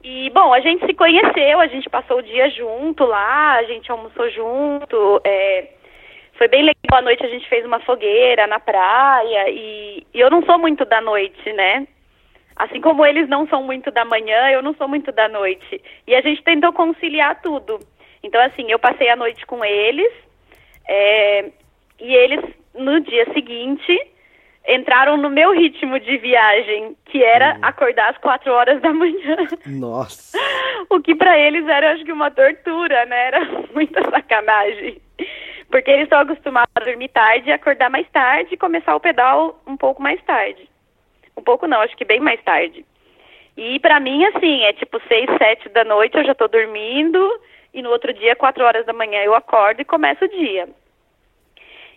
[0.04, 3.90] E, bom, a gente se conheceu, a gente passou o dia junto lá, a gente
[3.90, 5.20] almoçou junto.
[5.24, 5.68] é,
[6.34, 6.98] foi bem legal.
[6.98, 9.48] À noite a gente fez uma fogueira na praia.
[9.50, 11.86] E, e eu não sou muito da noite, né?
[12.56, 15.80] Assim como eles não são muito da manhã, eu não sou muito da noite.
[16.06, 17.78] E a gente tentou conciliar tudo.
[18.22, 20.12] Então, assim, eu passei a noite com eles
[20.88, 21.50] é,
[22.00, 22.40] e eles,
[22.74, 23.98] no dia seguinte,
[24.66, 29.36] entraram no meu ritmo de viagem, que era acordar às quatro horas da manhã.
[29.66, 30.38] Nossa.
[30.90, 33.28] O que pra eles era, acho que, uma tortura, né?
[33.28, 33.40] Era
[33.72, 35.00] muita sacanagem.
[35.70, 39.76] Porque eles estão acostumados a dormir tarde, acordar mais tarde e começar o pedal um
[39.76, 40.68] pouco mais tarde.
[41.34, 42.84] Um pouco não, acho que bem mais tarde.
[43.56, 47.40] E pra mim, assim, é tipo seis, sete da noite, eu já tô dormindo,
[47.72, 50.68] e no outro dia, quatro horas da manhã, eu acordo e começo o dia.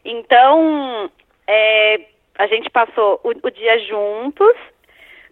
[0.06, 1.10] Então,
[1.48, 2.00] é,
[2.38, 4.54] a gente passou o, o dia juntos.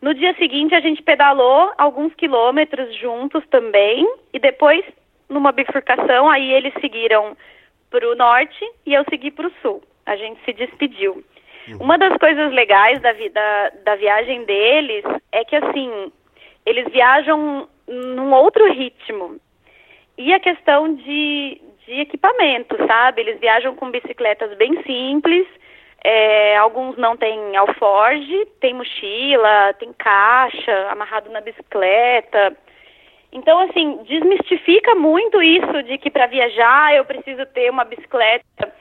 [0.01, 4.07] No dia seguinte, a gente pedalou alguns quilômetros juntos também.
[4.33, 4.83] E depois,
[5.29, 7.37] numa bifurcação, aí eles seguiram
[7.89, 9.81] para o norte e eu segui para o sul.
[10.05, 11.23] A gente se despediu.
[11.79, 16.11] Uma das coisas legais da, vi- da, da viagem deles é que, assim,
[16.65, 19.39] eles viajam num outro ritmo.
[20.17, 23.21] E a questão de, de equipamento, sabe?
[23.21, 25.47] Eles viajam com bicicletas bem simples,
[26.03, 32.57] é, alguns não têm alforge, tem mochila, tem caixa amarrado na bicicleta.
[33.31, 38.73] Então, assim, desmistifica muito isso de que para viajar eu preciso ter uma bicicleta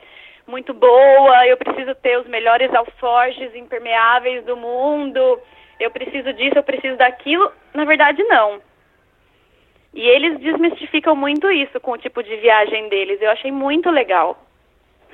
[0.47, 5.41] muito boa, eu preciso ter os melhores alforjes impermeáveis do mundo,
[5.79, 7.51] eu preciso disso, eu preciso daquilo.
[7.73, 8.61] Na verdade, não.
[9.95, 13.23] E eles desmistificam muito isso com o tipo de viagem deles.
[13.23, 14.39] Eu achei muito legal.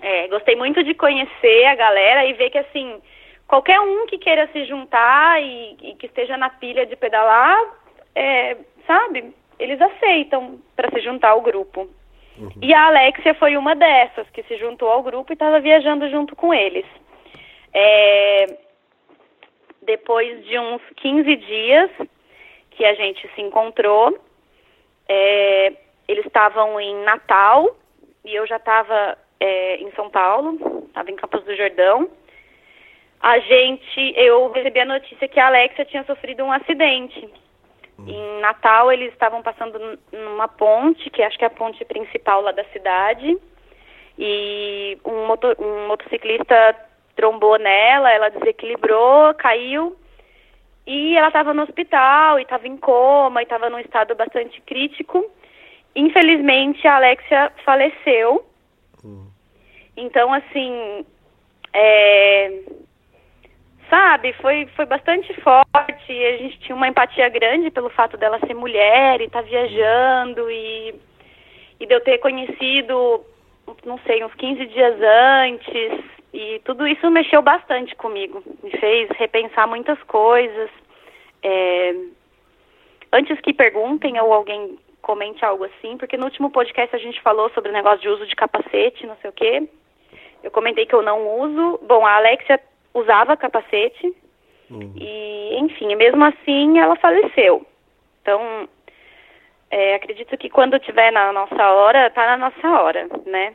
[0.00, 3.00] É, gostei muito de conhecer a galera e ver que, assim,
[3.46, 7.58] qualquer um que queira se juntar e, e que esteja na pilha de pedalar,
[8.14, 8.56] é,
[8.86, 11.88] sabe, eles aceitam para se juntar ao grupo.
[12.62, 16.36] E a Alexia foi uma dessas que se juntou ao grupo e estava viajando junto
[16.36, 16.86] com eles.
[17.74, 18.56] É,
[19.82, 21.90] depois de uns 15 dias
[22.70, 24.16] que a gente se encontrou,
[25.08, 25.72] é,
[26.06, 27.76] eles estavam em Natal
[28.24, 32.08] e eu já estava é, em São Paulo, estava em Campos do Jordão.
[33.20, 37.28] A gente, eu recebi a notícia que a Alexia tinha sofrido um acidente.
[38.06, 42.52] Em Natal eles estavam passando numa ponte, que acho que é a ponte principal lá
[42.52, 43.36] da cidade,
[44.16, 46.76] e um, moto- um motociclista
[47.16, 49.96] trombou nela, ela desequilibrou, caiu
[50.86, 55.28] e ela estava no hospital e estava em coma e estava num estado bastante crítico.
[55.96, 58.46] Infelizmente, a Alexia faleceu.
[60.00, 61.04] Então, assim,
[61.72, 62.62] é,
[63.90, 66.12] sabe, foi, foi bastante forte.
[66.12, 70.94] A gente tinha uma empatia grande pelo fato dela ser mulher e estar viajando e,
[71.80, 73.24] e de eu ter conhecido,
[73.84, 76.04] não sei, uns 15 dias antes.
[76.32, 78.40] E tudo isso mexeu bastante comigo.
[78.62, 80.70] Me fez repensar muitas coisas.
[81.42, 81.94] É,
[83.12, 87.50] antes que perguntem ou alguém comente algo assim, porque no último podcast a gente falou
[87.50, 89.68] sobre o negócio de uso de capacete, não sei o quê.
[90.42, 91.80] Eu comentei que eu não uso.
[91.86, 92.60] Bom, a Alexia
[92.94, 94.14] usava capacete.
[94.96, 97.66] E, enfim, mesmo assim ela faleceu.
[98.20, 98.68] Então,
[99.70, 103.52] é, acredito que quando tiver na nossa hora, tá na nossa hora, né?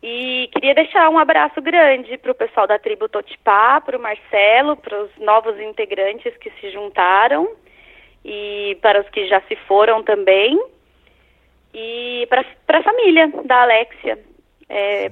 [0.00, 4.76] E queria deixar um abraço grande para o pessoal da tribo Totipá, para o Marcelo,
[4.76, 7.48] para os novos integrantes que se juntaram
[8.24, 10.56] e para os que já se foram também.
[11.74, 12.44] E para
[12.78, 14.18] a família da Alexia,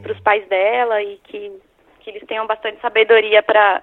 [0.03, 1.53] para os pais dela e que,
[2.01, 3.83] que eles tenham bastante sabedoria para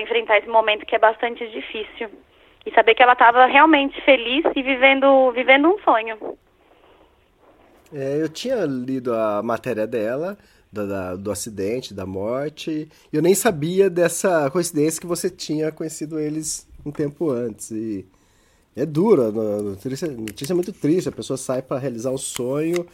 [0.00, 2.10] enfrentar esse momento que é bastante difícil.
[2.64, 6.38] E saber que ela estava realmente feliz e vivendo, vivendo um sonho.
[7.92, 10.38] É, eu tinha lido a matéria dela,
[10.70, 15.72] da- da- do acidente, da morte, e eu nem sabia dessa coincidência que você tinha
[15.72, 17.70] conhecido eles um tempo antes.
[17.72, 18.06] E
[18.76, 22.86] é duro, a notícia, notícia é muito triste, a pessoa sai para realizar um sonho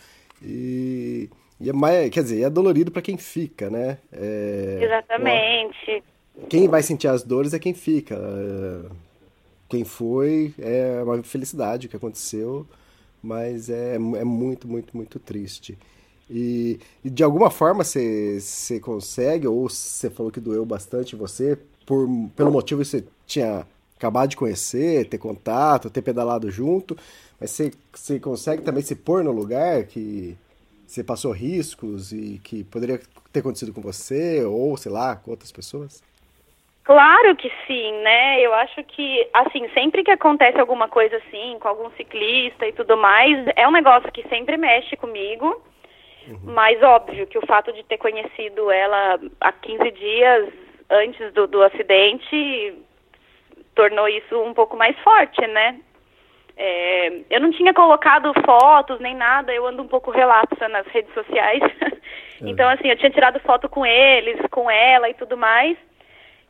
[0.43, 1.29] e,
[1.61, 3.99] e é mais, quer dizer, é dolorido para quem fica, né?
[4.13, 6.05] É, Exatamente.
[6.49, 8.15] quem vai sentir as dores é quem fica.
[8.17, 8.91] É,
[9.69, 12.67] Quem foi é uma felicidade o que aconteceu,
[13.23, 15.79] mas é, é muito, muito, muito triste.
[16.31, 22.09] E, e de alguma forma você consegue, ou você falou que doeu bastante você, por,
[22.37, 23.67] pelo motivo que você tinha
[23.97, 26.97] acabado de conhecer, ter contato, ter pedalado junto,
[27.41, 30.37] mas você consegue também se pôr no lugar que
[30.97, 32.99] você passou riscos e que poderia
[33.33, 36.03] ter acontecido com você, ou sei lá, com outras pessoas?
[36.85, 38.41] Claro que sim, né?
[38.41, 42.97] Eu acho que, assim, sempre que acontece alguma coisa assim, com algum ciclista e tudo
[42.97, 45.61] mais, é um negócio que sempre mexe comigo.
[46.43, 50.53] Mas óbvio que o fato de ter conhecido ela há 15 dias
[50.91, 52.75] antes do, do acidente
[53.77, 55.79] tornou isso um pouco mais forte, né?
[56.57, 61.13] É, eu não tinha colocado fotos nem nada, eu ando um pouco relapsa nas redes
[61.13, 61.61] sociais.
[62.41, 65.77] então, assim, eu tinha tirado foto com eles, com ela e tudo mais.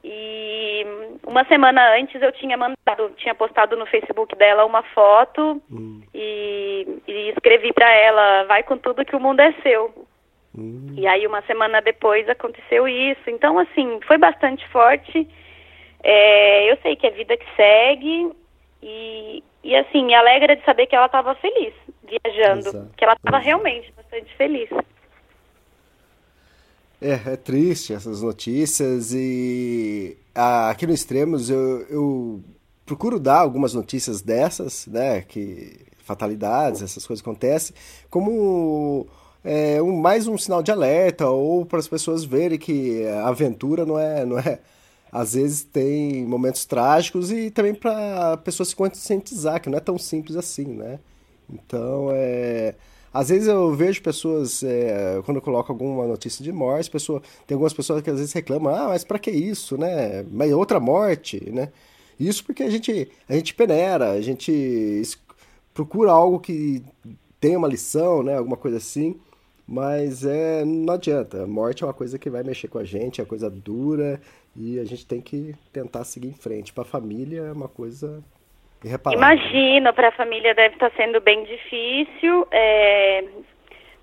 [0.05, 0.87] E
[1.27, 6.01] uma semana antes eu tinha mandado, tinha postado no Facebook dela uma foto Hum.
[6.15, 9.93] e, e escrevi pra ela, vai com tudo que o mundo é seu.
[10.57, 10.95] Hum.
[10.97, 13.29] E aí uma semana depois aconteceu isso.
[13.29, 15.29] Então, assim, foi bastante forte.
[16.05, 18.31] É, eu sei que é vida que segue
[18.81, 21.75] e, e assim, me alegra de saber que ela estava feliz
[22.07, 22.91] viajando, Exato.
[22.97, 23.47] que ela estava Exato.
[23.47, 24.71] realmente bastante feliz.
[27.01, 32.45] É, é triste essas notícias e ah, aqui no Extremos eu, eu
[32.87, 37.75] procuro dar algumas notícias dessas, né, que fatalidades, essas coisas acontecem,
[38.09, 39.07] como
[39.45, 43.85] é, um, mais um sinal de alerta ou para as pessoas verem que a aventura
[43.85, 44.61] não é, não é,
[45.17, 49.81] às vezes tem momentos trágicos e também para a pessoa se conscientizar que não é
[49.81, 50.99] tão simples assim, né?
[51.49, 52.75] Então, é,
[53.15, 57.55] às vezes eu vejo pessoas, é, quando eu coloco alguma notícia de morte, pessoa, tem
[57.55, 60.23] algumas pessoas que às vezes reclamam, ah, mas pra que isso, né?
[60.31, 61.73] Mas outra morte, né?
[62.21, 65.03] Isso porque a gente, a gente peneira, a gente
[65.73, 66.83] procura algo que
[67.41, 68.37] tenha uma lição, né?
[68.37, 69.17] Alguma coisa assim,
[69.67, 71.45] mas é, não adianta.
[71.45, 74.21] A morte é uma coisa que vai mexer com a gente, é coisa dura
[74.57, 76.73] e a gente tem que tentar seguir em frente.
[76.73, 78.23] Pra família é uma coisa
[78.85, 79.19] irreparável.
[79.19, 82.47] Imagino, para a família deve estar sendo bem difícil.
[82.51, 83.25] É,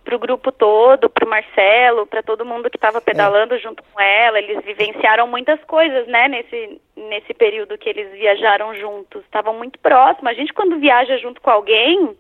[0.04, 4.02] para o grupo todo, para o Marcelo, para todo mundo que estava pedalando junto com
[4.02, 9.24] ela, eles vivenciaram muitas coisas, né, nesse, nesse período que eles viajaram juntos.
[9.24, 10.32] Estavam muito próximos.
[10.32, 12.16] A gente, quando viaja junto com alguém,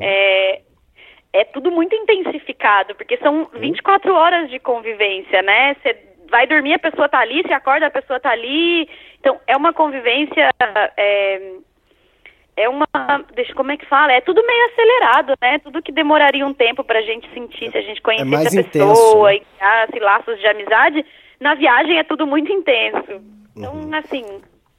[0.00, 0.60] é,
[1.32, 5.76] é tudo muito intensificado, porque são 24 horas de convivência, né?
[5.80, 8.88] Você vai dormir, a pessoa tá ali, você acorda, a pessoa tá ali.
[9.20, 10.48] Então, é uma convivência.
[10.96, 11.52] É,
[12.56, 12.86] é uma.
[13.34, 14.12] Deixa, como é que fala?
[14.12, 15.58] É tudo meio acelerado, né?
[15.60, 18.88] Tudo que demoraria um tempo pra gente sentir, se a gente conhecesse mais a intenso,
[18.88, 19.36] pessoa né?
[19.36, 21.06] e criasse laços de amizade.
[21.38, 23.22] Na viagem é tudo muito intenso.
[23.56, 24.24] Então, assim,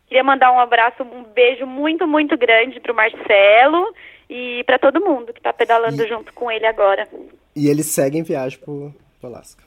[0.08, 3.94] queria mandar um abraço, um beijo muito, muito grande pro Marcelo
[4.30, 7.08] e pra todo mundo que tá pedalando E- junto com ele agora.
[7.56, 9.64] E eles seguem viagem pro, pro Alasca.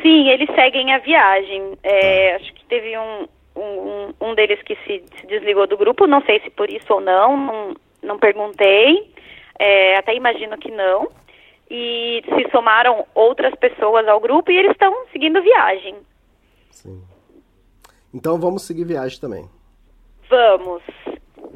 [0.00, 1.78] Sim, eles seguem a viagem.
[1.82, 6.22] É, Acho que teve um, um, um deles que se, se desligou do grupo, não
[6.22, 9.12] sei se por isso ou não, não, não perguntei.
[9.58, 11.08] É, até imagino que não.
[11.70, 15.96] E se somaram outras pessoas ao grupo e eles estão seguindo viagem.
[16.70, 17.02] Sim.
[18.12, 19.48] Então vamos seguir viagem também.
[20.28, 20.82] Vamos.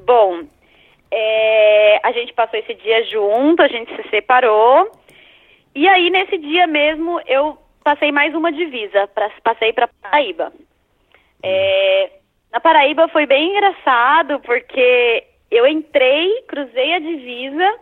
[0.05, 0.45] Bom,
[1.11, 4.91] é, a gente passou esse dia junto, a gente se separou.
[5.75, 9.07] E aí, nesse dia mesmo, eu passei mais uma divisa.
[9.15, 10.53] Pra, passei para Paraíba.
[11.41, 12.11] É,
[12.53, 15.23] na Paraíba foi bem engraçado, porque
[15.53, 17.75] eu entrei, cruzei a divisa.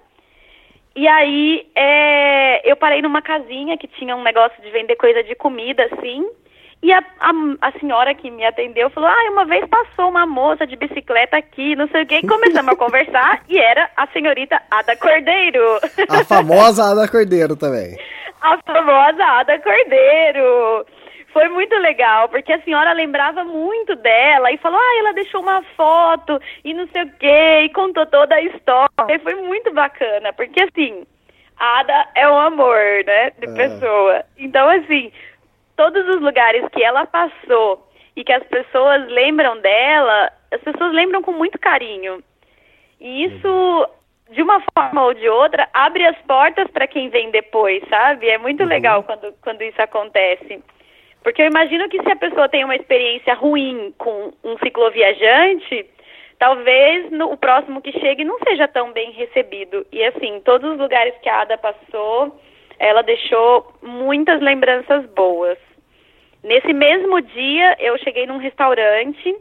[0.95, 5.35] E aí, é, eu parei numa casinha que tinha um negócio de vender coisa de
[5.35, 6.29] comida, assim.
[6.83, 10.67] E a, a, a senhora que me atendeu falou: Ah, uma vez passou uma moça
[10.67, 12.21] de bicicleta aqui, não sei o quê.
[12.23, 15.81] E começamos a conversar e era a senhorita Ada Cordeiro.
[16.11, 17.97] A famosa Ada Cordeiro também.
[18.45, 20.87] A famosa Ada Cordeiro.
[21.33, 25.63] Foi muito legal, porque a senhora lembrava muito dela e falou, ah, ela deixou uma
[25.77, 28.89] foto e não sei o quê, e contou toda a história.
[29.09, 31.05] E foi muito bacana, porque assim,
[31.59, 34.25] a Ada é um amor, né, de pessoa.
[34.39, 35.11] Então, assim,
[35.77, 41.21] todos os lugares que ela passou e que as pessoas lembram dela, as pessoas lembram
[41.21, 42.23] com muito carinho.
[43.01, 43.89] E isso,
[44.31, 48.29] de uma forma ou de outra, abre as portas para quem vem depois, sabe?
[48.29, 50.63] É muito legal quando, quando isso acontece.
[51.23, 55.87] Porque eu imagino que se a pessoa tem uma experiência ruim com um cicloviajante,
[56.39, 59.87] talvez no, o próximo que chegue não seja tão bem recebido.
[59.91, 62.39] E assim, todos os lugares que a Ada passou,
[62.79, 65.59] ela deixou muitas lembranças boas.
[66.43, 69.35] Nesse mesmo dia, eu cheguei num restaurante.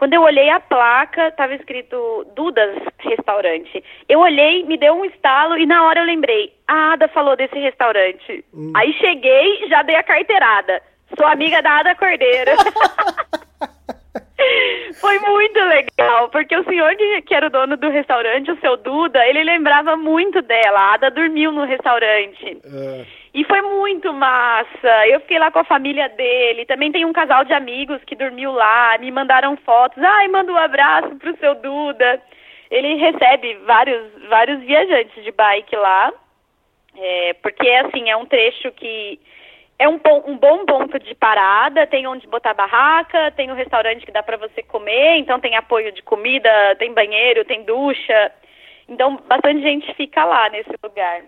[0.00, 3.84] Quando eu olhei a placa, estava escrito Dudas Restaurante.
[4.08, 7.58] Eu olhei, me deu um estalo e na hora eu lembrei, a Ada falou desse
[7.58, 8.42] restaurante.
[8.74, 10.80] Aí cheguei, já dei a carteirada.
[11.18, 12.52] Sou amiga da Ada Cordeiro.
[15.00, 19.24] Foi muito legal, porque o senhor que, era o dono do restaurante, o seu Duda,
[19.26, 20.78] ele lembrava muito dela.
[20.78, 22.58] A Ada dormiu no restaurante.
[22.64, 25.06] É, E foi muito massa.
[25.08, 26.66] Eu fiquei lá com a família dele.
[26.66, 28.96] Também tem um casal de amigos que dormiu lá.
[28.98, 30.02] Me mandaram fotos.
[30.02, 32.20] Ai, manda um abraço pro seu Duda.
[32.70, 36.12] Ele recebe vários, vários viajantes de bike lá.
[36.96, 39.18] É, porque, assim, é um trecho que
[39.80, 41.86] é um, pon- um bom ponto de parada.
[41.86, 45.16] Tem onde botar barraca, tem um restaurante que dá para você comer.
[45.16, 48.30] Então, tem apoio de comida, tem banheiro, tem ducha.
[48.86, 51.22] Então, bastante gente fica lá nesse lugar.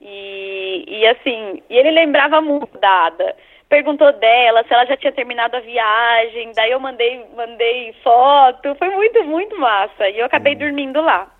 [0.00, 3.36] E, e assim, e ele lembrava muito da Ada.
[3.68, 8.90] Perguntou dela se ela já tinha terminado a viagem, daí eu mandei, mandei foto, foi
[8.90, 10.08] muito, muito massa.
[10.08, 11.30] E eu acabei dormindo lá.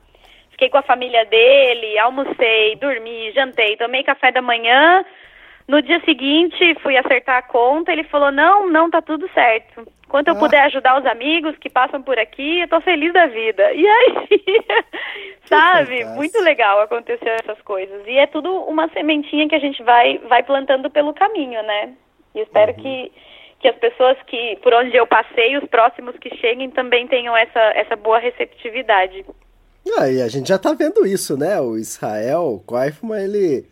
[0.53, 5.05] Fiquei com a família dele, almocei, dormi, jantei, tomei café da manhã.
[5.67, 9.87] No dia seguinte, fui acertar a conta, ele falou: "Não, não tá tudo certo.
[10.09, 10.39] Quanto eu Ah.
[10.39, 13.73] puder ajudar os amigos que passam por aqui, eu tô feliz da vida".
[13.73, 14.15] E aí,
[15.49, 15.87] sabe?
[15.99, 16.11] fantástico.
[16.17, 18.03] Muito legal acontecer essas coisas.
[18.07, 21.95] E é tudo uma sementinha que a gente vai vai plantando pelo caminho, né?
[22.35, 22.83] E espero Uhum.
[22.83, 23.13] que
[23.61, 27.61] que as pessoas que por onde eu passei, os próximos que cheguem também tenham essa
[27.75, 29.25] essa boa receptividade.
[29.99, 31.61] Ah, e a gente já tá vendo isso, né?
[31.61, 33.67] O Israel Koifman, ele.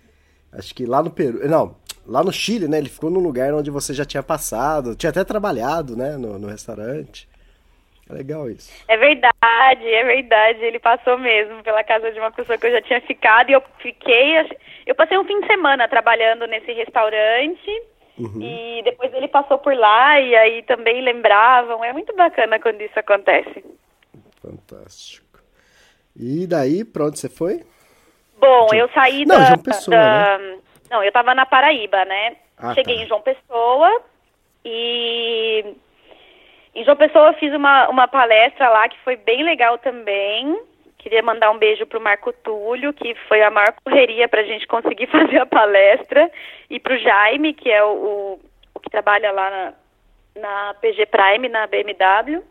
[0.52, 1.38] Acho que lá no Peru.
[1.48, 1.74] Não,
[2.06, 2.78] lá no Chile, né?
[2.78, 6.16] Ele ficou num lugar onde você já tinha passado, tinha até trabalhado, né?
[6.16, 7.28] No, no restaurante.
[8.10, 8.70] É legal isso.
[8.88, 10.58] É verdade, é verdade.
[10.64, 13.62] Ele passou mesmo pela casa de uma pessoa que eu já tinha ficado e eu
[13.78, 14.34] fiquei.
[14.86, 17.70] Eu passei um fim de semana trabalhando nesse restaurante
[18.40, 21.82] e depois ele passou por lá e aí também lembravam.
[21.84, 23.64] É muito bacana quando isso acontece.
[24.42, 25.40] Fantástico.
[26.14, 27.62] E daí, pra onde você foi?
[28.38, 29.56] Bom, eu saí Não, da.
[29.58, 30.40] Pessoa, da-
[30.92, 32.36] Não, eu tava na Paraíba, né?
[32.58, 33.02] Ah, Cheguei tá.
[33.02, 34.02] em João Pessoa
[34.62, 35.74] e.
[36.74, 40.60] Em João Pessoa eu fiz uma, uma palestra lá que foi bem legal também.
[40.98, 45.06] Queria mandar um beijo pro Marco Túlio, que foi a maior correria pra gente conseguir
[45.10, 46.30] fazer a palestra.
[46.68, 48.40] E pro Jaime, que é o, o,
[48.74, 52.42] o que trabalha lá na, na PG Prime, na BMW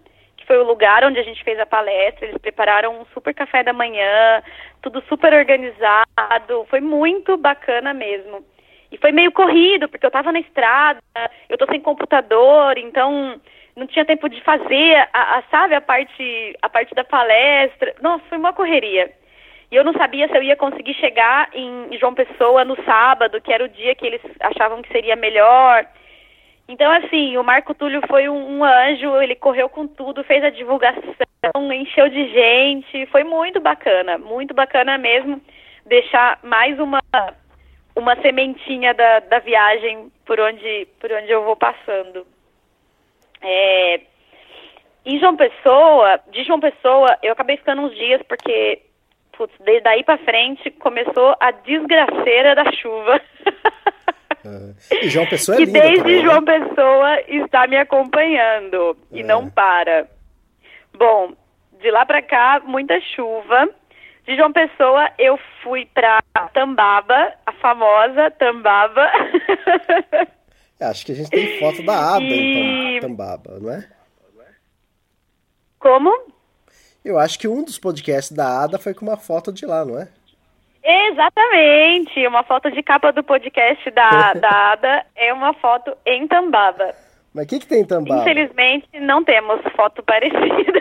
[0.51, 2.25] foi o lugar onde a gente fez a palestra.
[2.25, 4.43] Eles prepararam um super café da manhã,
[4.81, 8.43] tudo super organizado, foi muito bacana mesmo.
[8.91, 10.99] E foi meio corrido, porque eu estava na estrada,
[11.47, 13.39] eu tô sem computador, então
[13.77, 17.95] não tinha tempo de fazer, a, a- sabe, a parte, a parte da palestra.
[18.01, 19.09] Nossa, foi uma correria.
[19.71, 23.53] E eu não sabia se eu ia conseguir chegar em João Pessoa no sábado, que
[23.53, 25.85] era o dia que eles achavam que seria melhor.
[26.72, 30.49] Então, assim, o Marco Túlio foi um, um anjo, ele correu com tudo, fez a
[30.49, 31.03] divulgação,
[31.74, 35.41] encheu de gente, foi muito bacana, muito bacana mesmo
[35.86, 37.01] deixar mais uma,
[37.93, 42.26] uma sementinha da, da viagem por onde, por onde eu vou passando.
[43.41, 43.99] É,
[45.05, 48.82] em João Pessoa, de João Pessoa, eu acabei ficando uns dias porque,
[49.34, 49.53] putz,
[49.84, 53.19] daí pra frente começou a desgraceira da chuva.
[54.91, 56.23] E João Pessoa é linda desde também, né?
[56.23, 59.23] João Pessoa está me acompanhando e É.
[59.23, 60.07] não para.
[60.97, 61.33] Bom,
[61.79, 63.69] de lá pra cá, muita chuva.
[64.25, 66.21] De João Pessoa, eu fui pra
[66.53, 69.09] Tambaba, a famosa Tambaba.
[70.79, 73.87] É, Acho que a gente tem foto da Ada E- em Tam- Tambaba, não é?
[75.79, 76.11] Como?
[77.03, 79.99] Eu acho que um dos podcasts da Ada foi com uma foto de lá, não
[79.99, 80.07] é?
[80.84, 86.93] Exatamente, uma foto de capa do podcast da, da Ada é uma foto em Tambaba.
[87.34, 88.21] Mas o que, que tem em Tambaba?
[88.21, 90.79] Infelizmente, não temos foto parecida.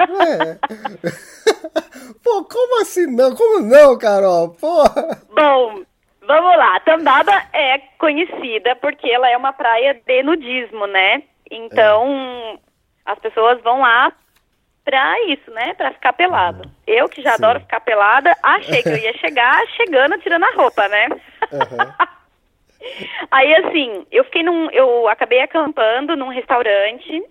[0.00, 0.58] É.
[2.24, 3.34] Pô, como assim não?
[3.36, 4.50] Como não, Carol?
[4.50, 5.20] Porra!
[5.34, 5.82] Bom,
[6.26, 6.80] vamos lá.
[6.80, 11.22] Tambaba é conhecida porque ela é uma praia de nudismo, né?
[11.50, 12.58] Então,
[13.04, 14.12] as pessoas vão lá
[14.84, 15.74] pra isso, né?
[15.74, 16.68] Pra ficar pelado.
[16.86, 17.44] Eu, que já Sim.
[17.44, 21.08] adoro ficar pelada, achei que eu ia chegar chegando, tirando a roupa, né?
[21.52, 21.94] Aham.
[23.30, 24.68] Aí, assim, eu fiquei num...
[24.70, 27.22] Eu acabei acampando num restaurante.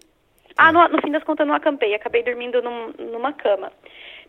[0.58, 1.94] Ah, no, no fim das contas eu não acampei.
[1.94, 3.72] Acabei dormindo num- numa cama.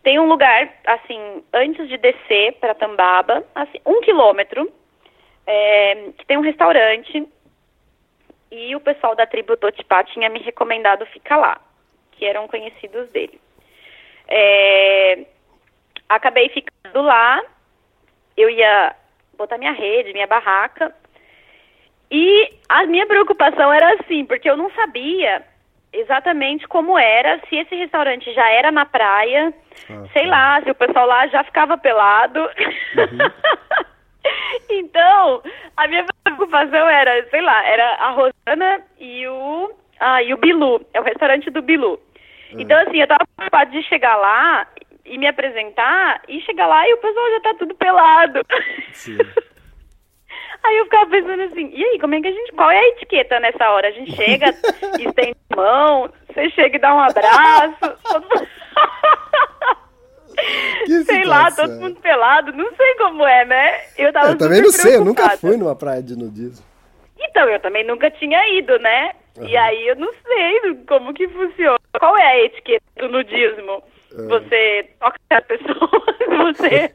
[0.03, 4.68] Tem um lugar, assim, antes de descer pra Tambaba, assim, um quilômetro,
[5.47, 7.25] é, que tem um restaurante.
[8.51, 11.61] E o pessoal da tribo Totipá tinha me recomendado ficar lá,
[12.23, 13.41] que eram conhecidos dele.
[14.29, 15.25] É,
[16.09, 17.43] acabei ficando lá.
[18.37, 18.95] Eu ia
[19.37, 20.95] botar minha rede, minha barraca.
[22.09, 25.43] E a minha preocupação era assim, porque eu não sabia
[25.93, 29.53] exatamente como era, se esse restaurante já era na praia,
[29.91, 30.29] Ah, sei tá.
[30.31, 32.49] lá, se o pessoal lá já ficava pelado.
[34.70, 35.43] então,
[35.77, 40.87] a minha preocupação era, sei lá, era a Rosana e o, ah, e o Bilu,
[40.95, 42.01] é o restaurante do Bilu.
[42.61, 44.66] Então, assim, eu tava preocupada de chegar lá
[45.05, 48.40] e me apresentar, e chegar lá e o pessoal já tá tudo pelado.
[48.92, 49.18] Sim.
[50.64, 52.53] Aí eu ficava pensando assim, e aí, como é que a gente.
[52.53, 53.88] Qual é a etiqueta nessa hora?
[53.88, 54.55] A gente chega,
[54.96, 57.98] estende a mão, você chega e dá um abraço.
[58.05, 58.28] todo
[61.05, 63.80] sei lá, todo mundo pelado, não sei como é, né?
[63.98, 66.64] Eu tava Eu também não sei, eu nunca fui numa praia de nudismo.
[67.18, 69.14] Então, eu também nunca tinha ido, né?
[69.41, 69.66] E Aham.
[69.66, 71.78] aí eu não sei como que funciona.
[71.99, 73.83] Qual é a etiqueta do nudismo?
[74.12, 74.28] Ah.
[74.28, 76.55] Você toca as pessoas?
[76.55, 76.93] Você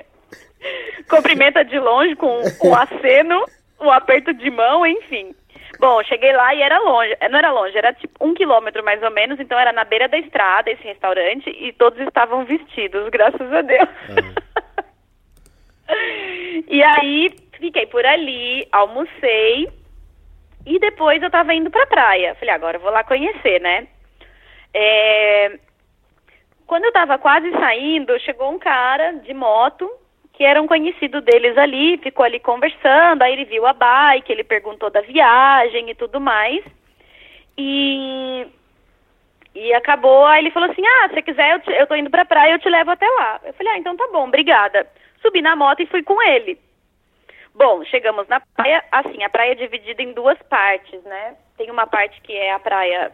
[1.10, 3.46] cumprimenta de longe com o aceno,
[3.80, 5.34] o aperto de mão, enfim.
[5.80, 7.16] Bom, cheguei lá e era longe.
[7.30, 10.18] Não era longe, era tipo um quilômetro mais ou menos, então era na beira da
[10.18, 13.90] estrada esse restaurante e todos estavam vestidos, graças a Deus.
[16.68, 19.70] e aí fiquei por ali, almocei
[20.68, 22.36] e depois eu tava indo pra praia.
[22.36, 23.88] Falei, agora eu vou lá conhecer, né?
[24.74, 25.57] É...
[26.65, 29.89] Quando eu tava quase saindo, chegou um cara de moto
[30.34, 34.43] que era um conhecido deles ali, ficou ali conversando, aí ele viu a bike, ele
[34.43, 36.63] perguntou da viagem e tudo mais.
[37.57, 38.45] E
[39.55, 42.11] e acabou, aí ele falou assim: "Ah, se você quiser, eu, te, eu tô indo
[42.11, 43.39] pra praia, eu te levo até lá".
[43.45, 44.86] Eu falei: "Ah, então tá bom, obrigada".
[45.24, 46.59] Subi na moto e fui com ele.
[47.58, 51.36] Bom, chegamos na praia, assim, a praia é dividida em duas partes, né?
[51.58, 53.12] Tem uma parte que é a praia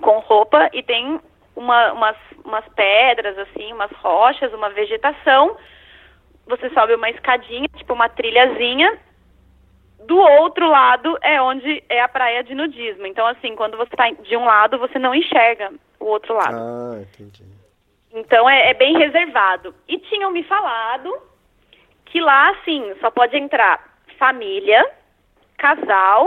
[0.00, 1.20] com roupa e tem
[1.54, 5.56] uma, umas, umas pedras, assim, umas rochas, uma vegetação
[6.46, 8.98] você sobe uma escadinha, tipo uma trilhazinha.
[10.06, 13.06] Do outro lado é onde é a praia de nudismo.
[13.06, 16.56] Então, assim, quando você está de um lado, você não enxerga o outro lado.
[16.56, 17.44] Ah, entendi.
[18.12, 19.74] Então é, é bem reservado.
[19.88, 21.12] E tinham me falado
[22.16, 23.78] que lá, assim, só pode entrar
[24.18, 24.90] família,
[25.58, 26.26] casal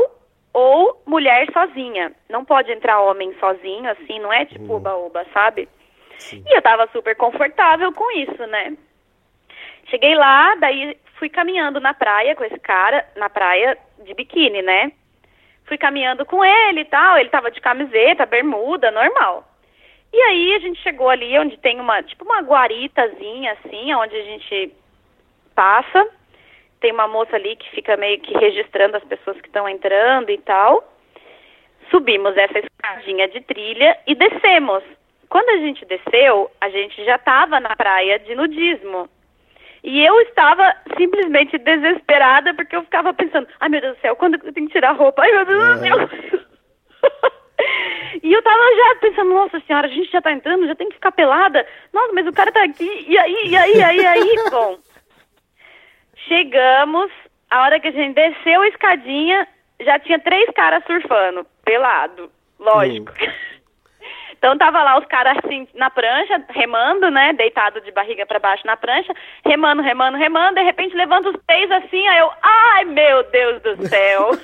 [0.54, 2.12] ou mulher sozinha.
[2.30, 5.68] Não pode entrar homem sozinho, assim, não é tipo oba-oba, sabe?
[6.20, 6.44] Sim.
[6.46, 8.78] E eu tava super confortável com isso, né?
[9.86, 13.76] Cheguei lá, daí fui caminhando na praia com esse cara, na praia
[14.06, 14.92] de biquíni, né?
[15.66, 19.44] Fui caminhando com ele e tal, ele tava de camiseta, bermuda, normal.
[20.14, 24.24] E aí a gente chegou ali onde tem uma, tipo uma guaritazinha assim, onde a
[24.24, 24.76] gente
[25.60, 26.08] passa.
[26.80, 30.38] Tem uma moça ali que fica meio que registrando as pessoas que estão entrando e
[30.38, 30.90] tal.
[31.92, 34.82] Subimos essa escadinha de trilha e descemos.
[35.28, 39.10] Quando a gente desceu, a gente já estava na praia de nudismo.
[39.84, 44.36] E eu estava simplesmente desesperada porque eu ficava pensando, ai meu Deus do céu, quando
[44.36, 45.22] eu tenho que tirar a roupa?
[45.22, 45.98] Ai meu Deus do céu.
[48.24, 50.96] e eu tava já pensando, nossa senhora, a gente já tá entrando, já tem que
[50.96, 51.68] ficar pelada.
[51.92, 54.36] Nossa, mas o cara tá aqui, e aí, e aí, e aí, e aí?
[54.52, 54.78] Bom,
[56.28, 57.12] chegamos,
[57.50, 59.48] a hora que a gente desceu a escadinha,
[59.82, 63.12] já tinha três caras surfando, pelado, lógico.
[64.40, 67.34] Então tava lá os caras assim na prancha, remando, né?
[67.34, 69.14] Deitado de barriga para baixo na prancha,
[69.46, 73.86] remando, remando, remando, de repente levanta os pés assim, aí eu, ai meu Deus do
[73.86, 74.32] céu.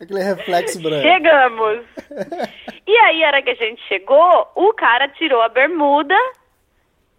[0.00, 1.02] Aquele reflexo branco.
[1.02, 1.84] Chegamos.
[2.86, 6.16] E aí, era que a gente chegou, o cara tirou a bermuda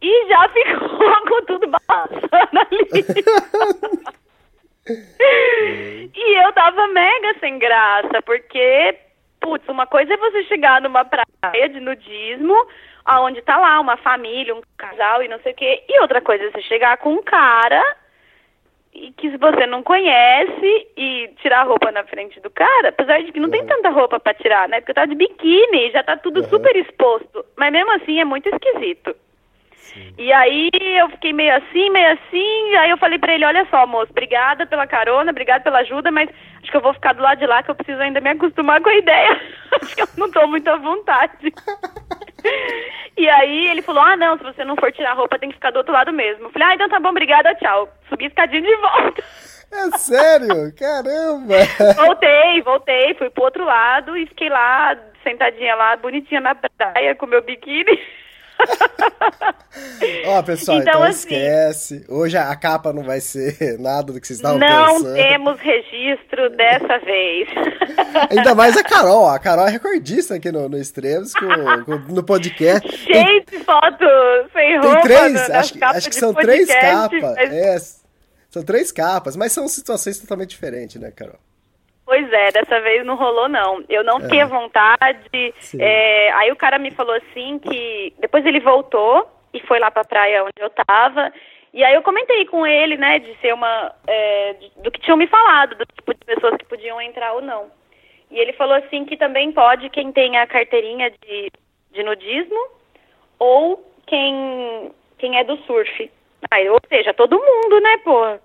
[0.02, 0.90] e já ficou
[1.28, 2.88] com tudo balançando ali.
[6.16, 8.96] e eu tava mega sem graça, porque
[9.40, 12.56] putz, uma coisa é você chegar numa praia de nudismo,
[13.06, 16.44] aonde tá lá uma família, um casal e não sei o quê, e outra coisa
[16.44, 17.82] é você chegar com um cara
[18.94, 23.32] e que você não conhece e tirar a roupa na frente do cara, apesar de
[23.32, 24.82] que não tem tanta roupa para tirar, né?
[24.82, 26.50] Porque tá de biquíni, já tá tudo Uhum.
[26.50, 29.16] super exposto, mas mesmo assim é muito esquisito.
[30.18, 33.66] E aí eu fiquei meio assim, meio assim, e aí eu falei pra ele, olha
[33.70, 36.30] só, moço, obrigada pela carona, obrigada pela ajuda, mas
[36.62, 38.82] acho que eu vou ficar do lado de lá que eu preciso ainda me acostumar
[38.82, 39.42] com a ideia.
[39.82, 41.54] acho que eu não tô muito à vontade.
[43.18, 45.56] e aí ele falou, ah não, se você não for tirar a roupa tem que
[45.56, 46.46] ficar do outro lado mesmo.
[46.46, 47.90] Eu falei, ah, então tá bom, obrigada, tchau.
[48.10, 49.24] Subi a escadinha de volta.
[49.72, 50.74] É sério?
[50.76, 51.56] Caramba!
[51.96, 57.28] voltei, voltei, fui pro outro lado e fiquei lá, sentadinha lá, bonitinha na praia, com
[57.28, 58.00] meu biquíni.
[60.26, 62.06] Ó, pessoal, então, Então, assim- esquece.
[62.08, 65.14] Hoje a capa não vai ser nada do que vocês estavam Não pensando.
[65.16, 67.48] temos registro dessa vez.
[68.30, 69.28] Ainda mais a Carol.
[69.30, 71.48] A Carol é recordista aqui no, no Extremos, com,
[71.86, 72.88] com- no podcast.
[73.06, 74.06] Tem, Cheio de foto
[74.54, 75.02] sem tem roupa.
[75.02, 77.22] três, no- acho, que- acho que são três podcast, capas.
[77.38, 77.78] mas- É,
[78.50, 81.36] são três capas, mas são situações totalmente diferentes, né, Carol?
[82.10, 83.84] Pois é, dessa vez não rolou não.
[83.88, 85.54] Eu não fiquei à vontade.
[85.78, 90.04] É, aí o cara me falou assim que depois ele voltou e foi lá pra
[90.04, 91.32] praia onde eu tava.
[91.72, 95.28] E aí eu comentei com ele, né, de ser uma é, do que tinham me
[95.28, 97.68] falado, do tipo de pessoas que podiam entrar ou não.
[98.32, 101.52] E ele falou assim que também pode quem tem a carteirinha de,
[101.92, 102.70] de nudismo
[103.38, 106.12] ou quem quem é do surf.
[106.50, 108.40] Aí, ou seja, todo mundo, né, pô?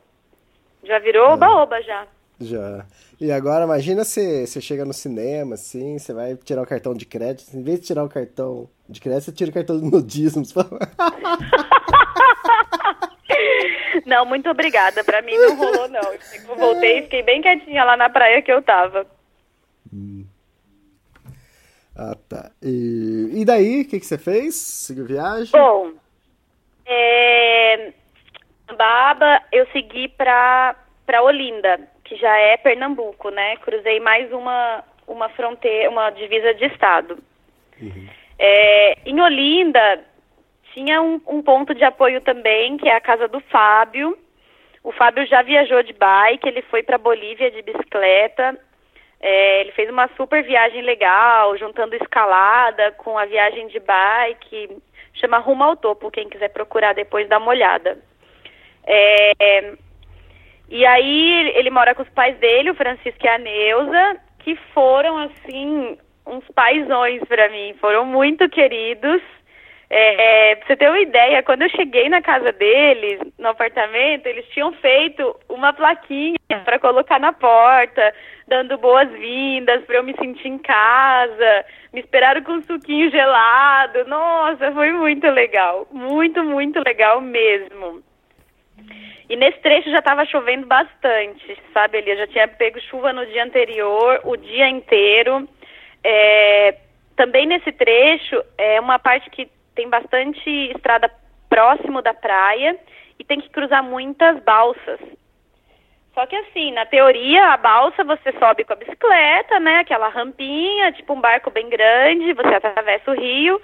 [0.82, 2.06] Já virou oba-oba já.
[2.38, 2.84] Já.
[3.24, 7.06] E agora, imagina você você chega no cinema, assim, você vai tirar o cartão de
[7.06, 7.56] crédito.
[7.56, 10.42] Em vez de tirar o cartão de crédito, você tira o cartão do nudismo.
[14.04, 15.02] Não, muito obrigada.
[15.02, 16.12] Pra mim não rolou, não.
[16.12, 19.06] Eu voltei e fiquei bem quietinha lá na praia que eu tava.
[21.96, 22.50] ah, tá.
[22.62, 24.54] E, e daí, o que, que você fez?
[24.54, 25.50] Seguiu viagem?
[25.50, 25.92] Bom,
[26.84, 27.94] é,
[28.76, 33.56] Baba, eu segui para para Olinda, que já é Pernambuco, né?
[33.56, 37.18] Cruzei mais uma uma fronteira, uma divisa de estado.
[38.38, 40.04] É, em Olinda
[40.72, 44.18] tinha um, um ponto de apoio também, que é a casa do Fábio.
[44.82, 48.58] O Fábio já viajou de bike, ele foi para Bolívia de bicicleta.
[49.20, 54.76] É, ele fez uma super viagem legal, juntando escalada com a viagem de bike.
[55.14, 57.98] Chama Rumo ao Topo, quem quiser procurar depois dá uma olhada.
[58.86, 59.74] É,
[60.68, 65.18] e aí ele mora com os pais dele, o Francisco e a Neuza, que foram
[65.18, 69.22] assim uns paizões para mim, foram muito queridos.
[69.90, 74.26] É, é, pra você ter uma ideia, quando eu cheguei na casa deles, no apartamento,
[74.26, 78.14] eles tinham feito uma plaquinha para colocar na porta,
[78.48, 81.64] dando boas-vindas para eu me sentir em casa.
[81.92, 84.04] Me esperaram com um suquinho gelado.
[84.06, 85.86] Nossa, foi muito legal.
[85.92, 88.02] Muito, muito legal mesmo.
[89.28, 92.16] E nesse trecho já estava chovendo bastante, sabe, Elia?
[92.16, 95.48] Já tinha pego chuva no dia anterior, o dia inteiro.
[96.02, 96.76] É,
[97.16, 101.10] também nesse trecho é uma parte que tem bastante estrada
[101.48, 102.78] próximo da praia
[103.18, 105.00] e tem que cruzar muitas balsas.
[106.12, 109.78] Só que assim, na teoria, a balsa você sobe com a bicicleta, né?
[109.78, 113.60] Aquela rampinha, tipo um barco bem grande, você atravessa o rio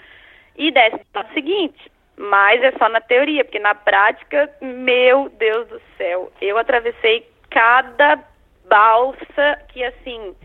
[0.57, 1.91] e desce no seguinte.
[2.21, 8.23] Mas é só na teoria, porque na prática, meu Deus do céu, eu atravessei cada
[8.69, 10.37] balsa que assim,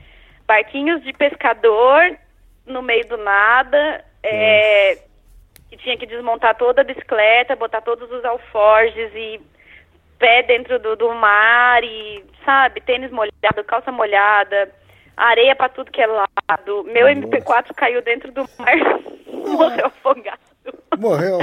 [0.47, 2.17] barquinhos de pescador
[2.65, 4.99] no meio do nada, é,
[5.69, 9.41] que tinha que desmontar toda a bicicleta, botar todos os alforjes e
[10.17, 14.71] pé dentro do, do mar e, sabe, tênis molhado, calça molhada,
[15.17, 16.85] areia pra tudo que é lado.
[16.85, 17.27] Meu Nossa.
[17.27, 18.77] MP4 caiu dentro do mar,
[19.27, 20.44] morreu afogado.
[20.99, 21.39] Morreu.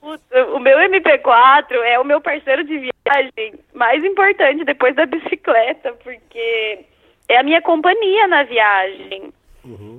[0.00, 5.92] O, o meu MP4 é o meu parceiro de viagem mais importante depois da bicicleta,
[6.02, 6.84] porque
[7.28, 9.32] é a minha companhia na viagem.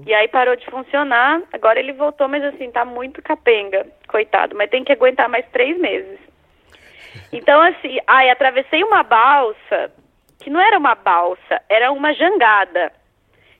[0.06, 4.70] E aí parou de funcionar, agora ele voltou, mas assim, tá muito capenga, coitado, mas
[4.70, 6.20] tem que aguentar mais três meses.
[7.32, 9.92] Então, assim, aí atravessei uma balsa,
[10.40, 12.92] que não era uma balsa, era uma jangada.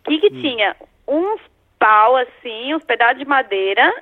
[0.04, 0.76] Que que tinha?
[1.08, 1.40] Uns
[1.78, 3.94] pau, assim, uns pedaços de madeira,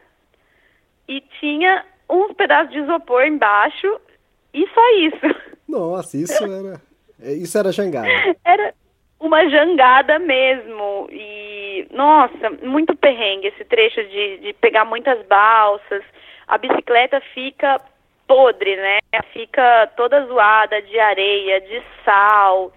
[1.09, 3.99] e tinha uns pedaços de isopor embaixo,
[4.53, 5.39] e só isso.
[5.67, 6.81] Nossa, isso era.
[7.21, 8.07] é, Isso era jangada.
[8.45, 8.73] Era
[9.19, 11.07] uma jangada mesmo.
[11.11, 16.03] E, nossa, muito perrengue esse trecho de, de pegar muitas balsas.
[16.47, 17.81] A bicicleta fica
[18.27, 18.99] podre, né?
[19.33, 22.71] Fica toda zoada de areia, de sal.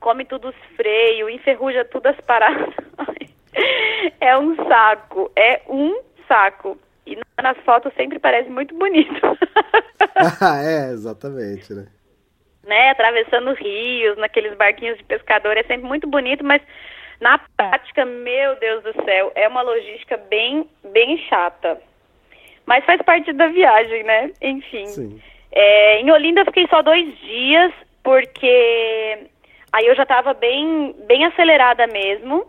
[0.00, 2.74] Come tudo os freios, enferruja tudo as paradas.
[4.20, 6.78] É um saco, é um saco.
[7.06, 9.36] E nas fotos sempre parece muito bonito.
[10.40, 11.86] Ah, é, exatamente, né?
[12.70, 16.62] né, atravessando rios, naqueles barquinhos de pescador, é sempre muito bonito, mas
[17.20, 21.80] na prática, meu Deus do céu, é uma logística bem, bem chata.
[22.66, 24.30] Mas faz parte da viagem, né?
[24.40, 25.20] Enfim.
[25.52, 27.72] É, em Olinda eu fiquei só dois dias,
[28.02, 29.26] porque
[29.72, 32.46] aí eu já estava bem, bem acelerada mesmo.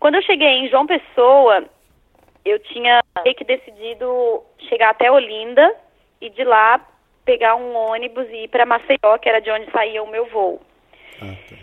[0.00, 1.64] Quando eu cheguei em João Pessoa,
[2.48, 5.74] eu tinha meio que decidido chegar até Olinda
[6.20, 6.80] e de lá
[7.24, 10.60] pegar um ônibus e ir para Maceió, que era de onde saía o meu voo.
[11.20, 11.56] Ah, tá.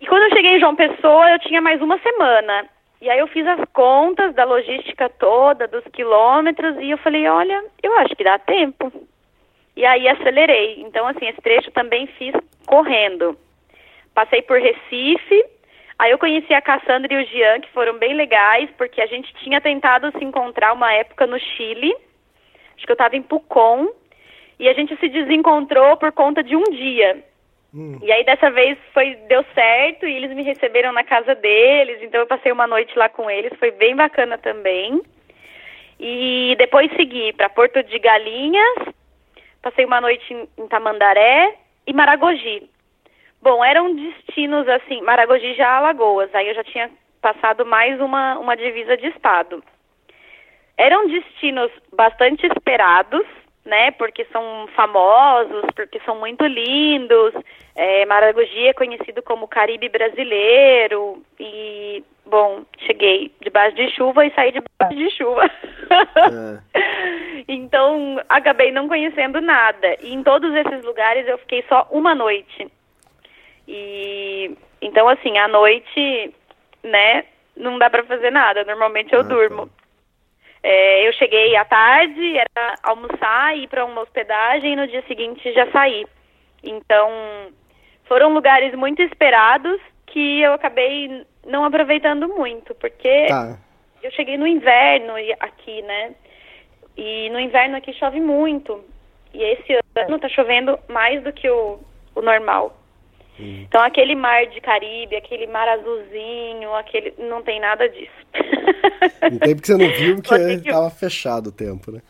[0.00, 2.68] E quando eu cheguei em João Pessoa, eu tinha mais uma semana.
[3.00, 7.64] E aí eu fiz as contas da logística toda, dos quilômetros, e eu falei, olha,
[7.82, 8.92] eu acho que dá tempo.
[9.76, 10.80] E aí acelerei.
[10.80, 12.34] Então, assim, esse trecho também fiz
[12.66, 13.36] correndo.
[14.14, 15.44] Passei por Recife,
[16.02, 19.32] aí eu conheci a Cassandra e o Jean, que foram bem legais, porque a gente
[19.34, 21.94] tinha tentado se encontrar uma época no Chile.
[22.76, 23.88] Acho que eu estava em Pucón.
[24.58, 27.22] E a gente se desencontrou por conta de um dia.
[28.02, 32.20] E aí dessa vez foi deu certo e eles me receberam na casa deles, então
[32.20, 35.00] eu passei uma noite lá com eles, foi bem bacana também.
[35.98, 38.94] E depois segui para Porto de Galinhas,
[39.62, 41.54] passei uma noite em, em Tamandaré
[41.86, 42.68] e Maragogi.
[43.42, 46.88] Bom, eram destinos assim, Maragogi já Alagoas, aí eu já tinha
[47.20, 49.64] passado mais uma, uma divisa de estado.
[50.78, 53.26] Eram destinos bastante esperados,
[53.64, 53.90] né?
[53.92, 57.34] Porque são famosos, porque são muito lindos.
[57.74, 61.20] É, Maragogi é conhecido como Caribe brasileiro.
[61.40, 65.50] E, bom, cheguei debaixo de chuva e saí debaixo de chuva.
[67.48, 69.96] então, acabei não conhecendo nada.
[70.00, 72.70] E em todos esses lugares eu fiquei só uma noite.
[73.66, 76.34] E, então, assim, à noite,
[76.82, 77.24] né?
[77.56, 78.64] Não dá pra fazer nada.
[78.64, 79.28] Normalmente eu Ah, tá.
[79.28, 79.70] durmo.
[80.62, 85.52] É, eu cheguei à tarde, era almoçar, ir para uma hospedagem e no dia seguinte
[85.52, 86.06] já saí.
[86.62, 87.10] Então,
[88.04, 93.58] foram lugares muito esperados que eu acabei não aproveitando muito, porque Tá.
[94.02, 96.14] eu cheguei no inverno aqui, né?
[96.96, 98.84] E no inverno aqui chove muito.
[99.34, 101.80] E esse ano tá chovendo mais do que o,
[102.14, 102.76] o normal.
[103.38, 108.12] Então aquele mar de Caribe, aquele mar azulzinho, aquele não tem nada disso.
[109.32, 112.00] Um tempo que você não viu porque ter que- fechado o tempo, né?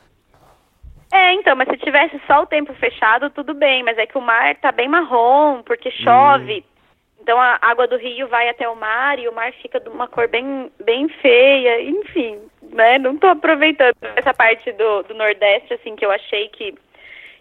[1.12, 4.20] É, então, mas se tivesse só o tempo fechado, tudo bem, mas é que o
[4.20, 6.64] mar tá bem marrom, porque chove.
[7.20, 10.08] Então a água do rio vai até o mar e o mar fica de uma
[10.08, 12.98] cor bem, bem feia, enfim, né?
[12.98, 16.74] Não tô aproveitando essa parte do, do Nordeste, assim, que eu achei que,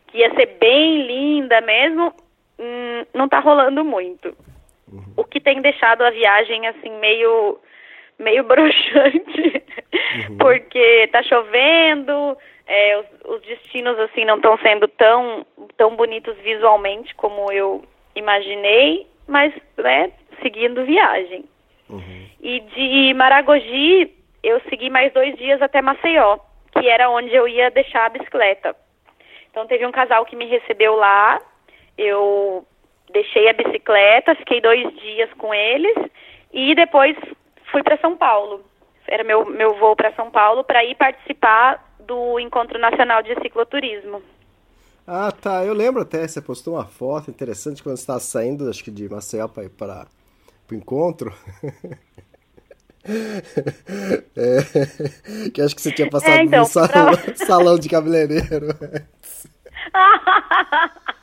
[0.08, 2.14] que ia ser bem linda mesmo,
[2.62, 4.36] hum, não tá rolando muito.
[5.18, 7.58] O que tem deixado a viagem, assim, meio,
[8.20, 9.64] meio broxante,
[10.38, 12.38] porque tá chovendo,
[12.68, 15.46] é, os, os destinos, assim, não estão sendo tão,
[15.78, 17.84] tão bonitos visualmente como eu
[18.16, 21.46] imaginei, mas, né, seguindo viagem.
[22.42, 26.38] E de Maragogi, eu segui mais dois dias até Maceió,
[26.72, 28.76] que era onde eu ia deixar a bicicleta.
[29.50, 31.40] Então teve um casal que me recebeu lá,
[32.02, 32.66] eu
[33.14, 35.96] deixei a bicicleta, fiquei dois dias com eles
[36.54, 37.16] e depois
[37.72, 38.64] fui para São Paulo.
[39.08, 44.22] Era meu, meu voo para São Paulo para ir participar do Encontro Nacional de Cicloturismo.
[45.06, 45.66] Ah, tá.
[45.66, 49.10] Eu lembro até, você postou uma foto interessante quando você estava saindo, acho que de
[49.10, 50.08] Maceió para ir para
[50.72, 51.34] o encontro.
[54.38, 58.68] É, que acho que você tinha passado É, então, no salão, pra- salão de cabeleireiro.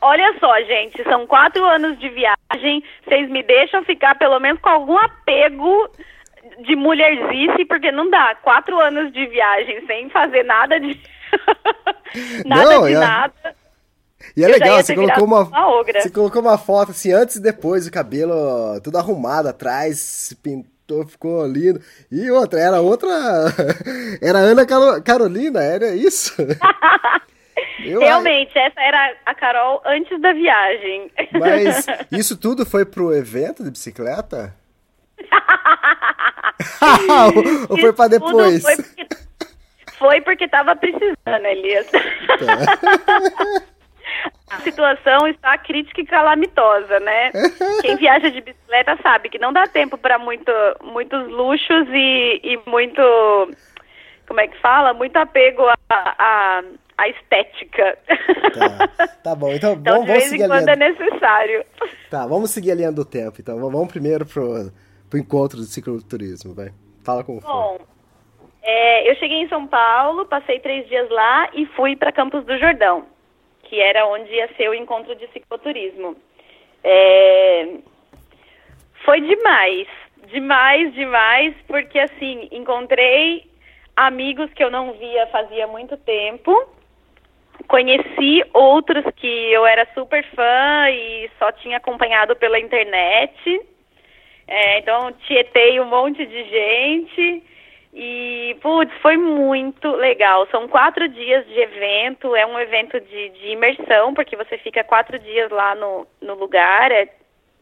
[0.00, 2.82] Olha só, gente, são quatro anos de viagem.
[3.04, 5.88] Vocês me deixam ficar pelo menos com algum apego
[6.60, 8.34] de mulherzice, porque não dá.
[8.42, 11.00] Quatro anos de viagem sem fazer nada de.
[12.44, 13.34] nada Não, de é- nada.
[14.36, 17.42] E é Eu legal, você colocou uma, uma você colocou uma foto assim antes e
[17.42, 21.80] depois, o cabelo tudo arrumado atrás, se pintou, ficou lindo.
[22.10, 23.08] E outra, era outra,
[24.20, 26.34] era Ana Caro- Carolina, era isso?
[27.84, 31.10] Eu- Realmente, essa era a Carol antes da viagem.
[31.32, 34.54] Mas isso tudo foi pro evento de bicicleta?
[37.34, 38.62] Ou ou foi tudo depois?
[38.62, 39.06] Foi porque,
[39.98, 41.86] foi porque tava precisando, Elias.
[44.50, 47.32] A situação está crítica e calamitosa, né?
[47.82, 50.52] Quem viaja de bicicleta sabe que não dá tempo para muito,
[50.82, 53.02] muitos luxos e, e muito.
[54.28, 54.92] Como é que fala?
[54.94, 56.62] Muito apego à à-
[56.98, 57.98] à estética.
[58.54, 61.64] Tá, tá bom, então, Então, vamos, de vamos vez seguir em a quando é necessário.
[62.10, 63.36] Tá, vamos seguir a linha do tempo.
[63.40, 64.70] Então, vamos primeiro pro,
[65.10, 66.70] pro encontro de cicloturismo, vai.
[67.04, 67.50] Fala como foi.
[67.50, 67.78] Bom,
[68.62, 72.58] é, eu cheguei em São Paulo, passei três dias lá e fui para Campos do
[72.58, 73.06] Jordão,
[73.62, 76.16] que era onde ia ser o encontro de cicloturismo.
[76.82, 77.74] É,
[79.04, 79.86] foi demais,
[80.32, 83.48] demais, demais, porque assim, encontrei
[83.94, 86.52] amigos que eu não via fazia muito tempo,
[87.68, 93.60] conheci outros que eu era super fã e só tinha acompanhado pela internet.
[94.48, 97.42] É, então, tietei um monte de gente
[97.98, 100.46] e, putz, foi muito legal.
[100.50, 105.18] São quatro dias de evento, é um evento de, de imersão, porque você fica quatro
[105.18, 107.08] dias lá no, no lugar, é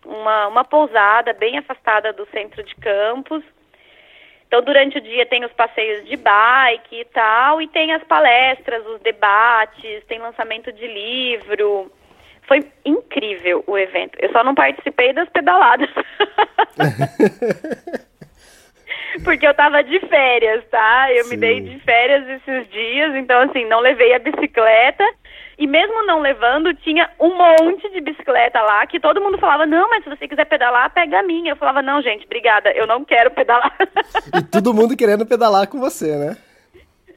[0.04, 3.44] uma, uma pousada bem afastada do centro de campos.
[4.54, 8.86] Então, durante o dia tem os passeios de bike e tal, e tem as palestras,
[8.86, 11.90] os debates, tem lançamento de livro.
[12.46, 14.16] Foi incrível o evento.
[14.20, 15.90] Eu só não participei das pedaladas.
[19.24, 21.12] Porque eu tava de férias, tá?
[21.12, 21.30] Eu Sim.
[21.30, 25.02] me dei de férias esses dias, então assim, não levei a bicicleta.
[25.56, 29.88] E mesmo não levando, tinha um monte de bicicleta lá que todo mundo falava: "Não,
[29.88, 31.52] mas se você quiser pedalar, pega a minha".
[31.52, 33.76] Eu falava: "Não, gente, obrigada, eu não quero pedalar".
[34.36, 36.36] E todo mundo querendo pedalar com você, né?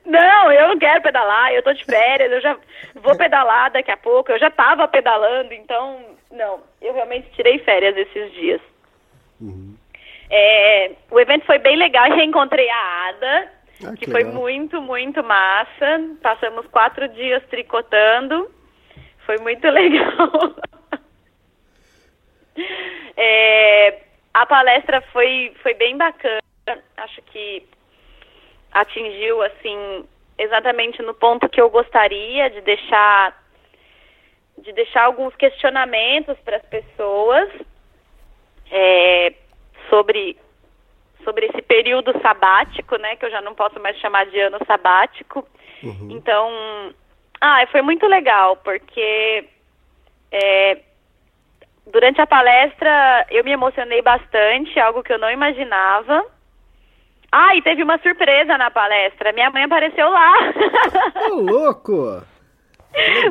[0.06, 2.58] Não, eu não quero pedalar, eu tô de férias, eu já
[2.96, 6.00] vou pedalar daqui a pouco, eu já tava pedalando, então,
[6.32, 8.62] não, eu realmente tirei férias esses dias.
[10.30, 13.52] É, o evento foi bem legal, reencontrei a Ada,
[13.86, 16.16] Ah, que que foi muito, muito massa.
[16.22, 18.50] Passamos quatro dias tricotando,
[19.26, 20.56] foi muito legal.
[23.16, 24.02] É,
[24.34, 26.42] a palestra foi, foi bem bacana,
[26.98, 27.64] acho que
[28.72, 30.06] atingiu assim
[30.38, 33.44] exatamente no ponto que eu gostaria de deixar
[34.60, 37.50] de deixar alguns questionamentos para as pessoas
[38.72, 39.34] é,
[39.90, 40.38] sobre
[41.24, 43.16] sobre esse período sabático, né?
[43.16, 45.48] Que eu já não posso mais chamar de ano sabático.
[46.10, 46.50] Então,
[47.40, 49.46] ah, foi muito legal, porque
[50.32, 50.78] é,
[51.92, 56.26] durante a palestra eu me emocionei bastante, algo que eu não imaginava.
[57.32, 59.34] Ah, e teve uma surpresa na palestra.
[59.34, 60.34] Minha mãe apareceu lá.
[61.32, 62.24] Ô, louco!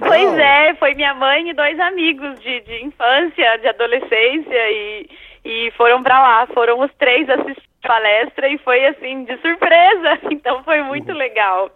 [0.01, 5.11] Pois é, foi minha mãe e dois amigos de, de infância, de adolescência e,
[5.45, 6.47] e foram pra lá.
[6.49, 10.19] Foram os três assistir palestra e foi assim, de surpresa.
[10.31, 11.71] Então foi muito legal.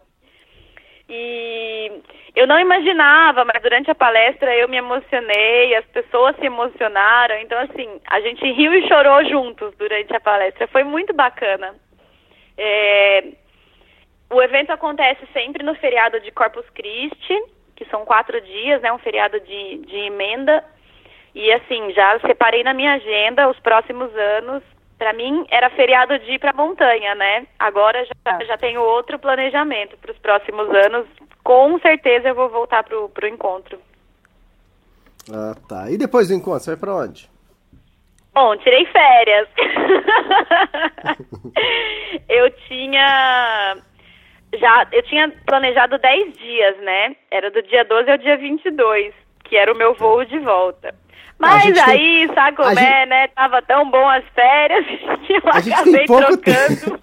[1.08, 1.90] E
[2.36, 7.36] eu não imaginava, mas durante a palestra eu me emocionei, as pessoas se emocionaram.
[7.38, 10.68] Então, assim, a gente riu e chorou juntos durante a palestra.
[10.68, 11.74] Foi muito bacana.
[12.56, 13.24] É,
[14.30, 17.42] o evento acontece sempre no feriado de Corpus Christi,
[17.74, 18.92] que são quatro dias, né?
[18.92, 20.64] Um feriado de, de emenda.
[21.34, 24.62] E assim, já separei na minha agenda os próximos anos.
[25.00, 27.46] Para mim era feriado de ir para montanha, né?
[27.58, 31.06] Agora já, já tenho outro planejamento para os próximos anos.
[31.42, 33.78] Com certeza eu vou voltar pro, pro encontro.
[35.32, 35.90] Ah, tá.
[35.90, 37.30] E depois do encontro, você vai pra onde?
[38.34, 39.48] Bom, tirei férias.
[42.28, 43.78] eu tinha
[44.52, 47.16] já eu tinha planejado 10 dias, né?
[47.30, 50.94] Era do dia 12 ao dia 22, que era o meu voo de volta.
[51.40, 53.28] Mas tem- aí, sabe como a é, gente- né?
[53.28, 54.84] Tava tão bom as férias
[55.26, 57.00] que eu A acabei tem trocando.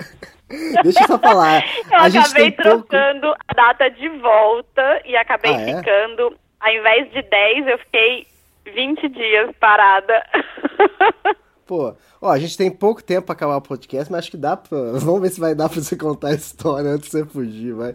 [0.83, 1.61] Deixa eu só falar.
[1.91, 2.87] Eu a acabei tem pouco.
[2.87, 5.77] trocando a data de volta e acabei Ah, é?
[5.77, 8.25] ficando, ao invés de 10, eu fiquei
[8.73, 10.23] 20 dias parada.
[11.67, 14.55] Pô, ó, a gente tem pouco tempo pra acabar o podcast, mas acho que dá
[14.55, 14.77] pra.
[14.99, 17.93] Vamos ver se vai dar pra você contar a história antes de você fugir, vai.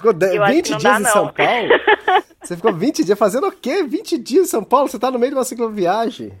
[0.00, 1.10] Ficou de- Eu acho 20 que não dias dá, em não.
[1.12, 1.68] São Paulo?
[2.42, 3.82] Você ficou 20 dias fazendo o quê?
[3.82, 4.88] 20 dias em São Paulo?
[4.88, 6.32] Você tá no meio de uma cicloviagem.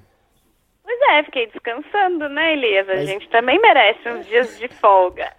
[0.82, 2.88] Pois é, fiquei descansando, né, Elias?
[2.88, 5.30] A Mas- gente também merece uns dias de folga.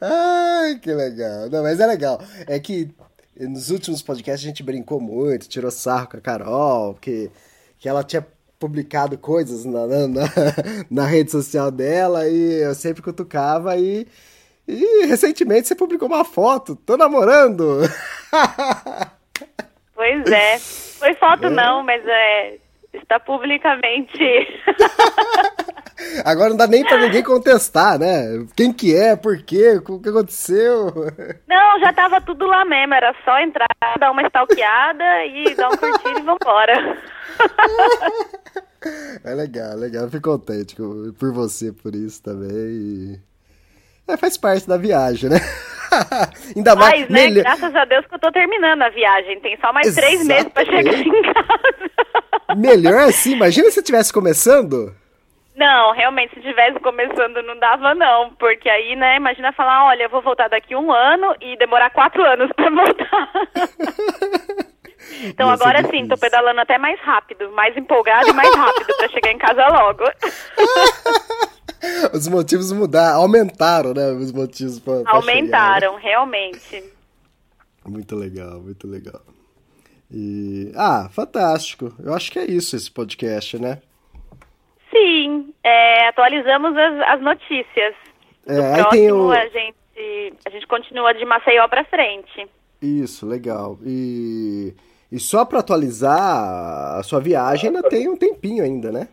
[0.00, 1.48] Ai, que legal.
[1.50, 2.20] Não, mas é legal.
[2.46, 2.90] É que
[3.38, 7.30] nos últimos podcasts a gente brincou muito, tirou sarro com a Carol, que,
[7.78, 8.24] que ela tinha
[8.58, 10.22] publicado coisas na, na, na,
[10.90, 14.06] na rede social dela e eu sempre cutucava e,
[14.66, 17.80] e recentemente você publicou uma foto, tô namorando.
[19.94, 20.58] Pois é.
[20.58, 21.14] Foi É?
[21.14, 22.58] foto não, mas é.
[22.92, 24.18] Está publicamente.
[26.24, 28.46] Agora não dá nem pra ninguém contestar, né?
[28.56, 30.92] Quem que é, por quê, o que aconteceu.
[31.48, 32.94] Não, já tava tudo lá mesmo.
[32.94, 33.66] Era só entrar,
[33.98, 36.98] dar uma stalkeada e dar um curtir e vambora.
[39.24, 40.10] É legal, legal.
[40.10, 43.18] Fico contente por você por isso também.
[44.08, 45.36] É, faz parte da viagem, né?
[46.56, 47.00] Ainda mais.
[47.02, 49.40] Mas, né, melhor- graças a Deus que eu tô terminando a viagem.
[49.40, 51.08] Tem só mais três meses pra chegar Exatamente.
[51.08, 51.90] em casa.
[52.56, 54.94] Melhor assim, imagina se estivesse começando.
[55.56, 60.10] Não, realmente, se tivesse começando não dava não, porque aí, né, imagina falar, olha, eu
[60.10, 63.30] vou voltar daqui um ano e demorar quatro anos pra voltar.
[65.24, 66.08] então ser agora sim, difícil.
[66.08, 70.02] tô pedalando até mais rápido, mais empolgado e mais rápido pra chegar em casa logo.
[72.12, 74.10] Os motivos mudaram, aumentaram, né?
[74.12, 76.58] Os motivos pra, pra Aumentaram, realmente.
[76.60, 76.86] chegar.
[77.86, 79.20] Muito legal, muito legal.
[80.10, 80.72] E...
[80.74, 81.92] Ah, fantástico.
[82.02, 83.80] Eu acho que é isso esse podcast, né?
[84.90, 87.94] Sim, é, atualizamos as, as notícias.
[88.46, 89.76] É, aí tem o- a, gente,
[90.46, 92.46] a gente continua de Maceió pra frente.
[92.80, 93.78] Isso, legal.
[93.84, 94.74] E,
[95.10, 99.08] e só pra atualizar a sua viagem ainda tem um tempinho ainda, né?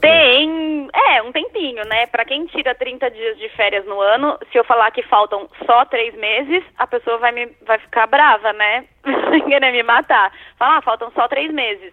[0.00, 2.06] Tem, é, um tempinho, né?
[2.06, 5.84] Pra quem tira 30 dias de férias no ano, se eu falar que faltam só
[5.84, 8.84] três meses, a pessoa vai, me, vai ficar brava, né?
[9.46, 10.32] Querer me matar.
[10.58, 11.92] Falar, ah, faltam só três meses.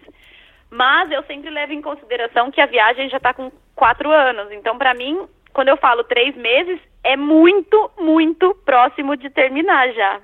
[0.70, 4.50] Mas eu sempre levo em consideração que a viagem já tá com quatro anos.
[4.50, 10.20] Então, pra mim, quando eu falo três meses, é muito, muito próximo de terminar já.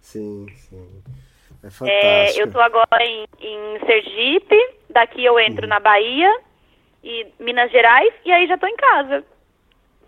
[0.00, 1.02] Sim, sim.
[1.62, 2.40] É É, fantástico.
[2.40, 4.56] eu tô agora em, em Sergipe,
[4.90, 6.28] daqui eu entro na Bahia
[7.02, 9.24] e Minas Gerais e aí já tô em casa.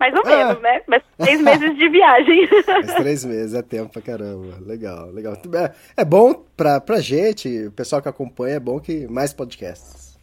[0.01, 0.29] Mais ou Ah.
[0.47, 0.83] menos, né?
[0.89, 2.49] Mas seis meses de viagem.
[2.67, 4.59] Mas três meses é tempo pra caramba.
[4.61, 5.35] Legal, legal.
[5.35, 10.19] É, é bom pra, pra gente, o pessoal que acompanha, é bom que mais podcasts.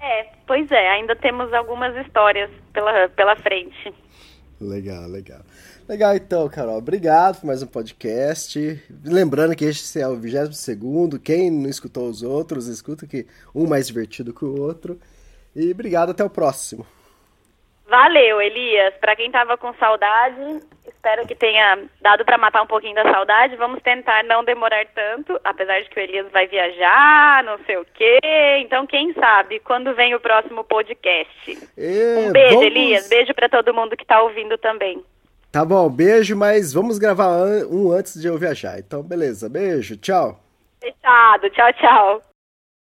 [0.00, 3.92] é, pois é, ainda temos algumas histórias pela, pela frente.
[4.60, 5.40] Legal, legal.
[5.88, 6.76] Legal então, Carol.
[6.78, 8.82] Obrigado por mais um podcast.
[9.04, 13.86] Lembrando que este é o 22 Quem não escutou os outros, escuta que um mais
[13.86, 14.98] divertido que o outro.
[15.58, 16.86] E obrigado, até o próximo.
[17.88, 18.94] Valeu, Elias.
[19.00, 20.60] Pra quem tava com saudade,
[20.98, 23.56] Espero que tenha dado para matar um pouquinho da saudade.
[23.56, 27.86] Vamos tentar não demorar tanto, apesar de que o Elias vai viajar, não sei o
[27.94, 28.18] quê.
[28.60, 31.68] Então, quem sabe quando vem o próximo podcast.
[31.78, 33.08] É, um beijo, vamos- Elias.
[33.08, 35.02] Beijo para todo mundo que tá ouvindo também.
[35.52, 37.30] Tá bom, beijo, mas vamos gravar
[37.70, 38.78] um antes de eu viajar.
[38.78, 40.40] Então, beleza, beijo, tchau.
[40.80, 41.48] Fechado.
[41.50, 42.27] Tchau, tchau.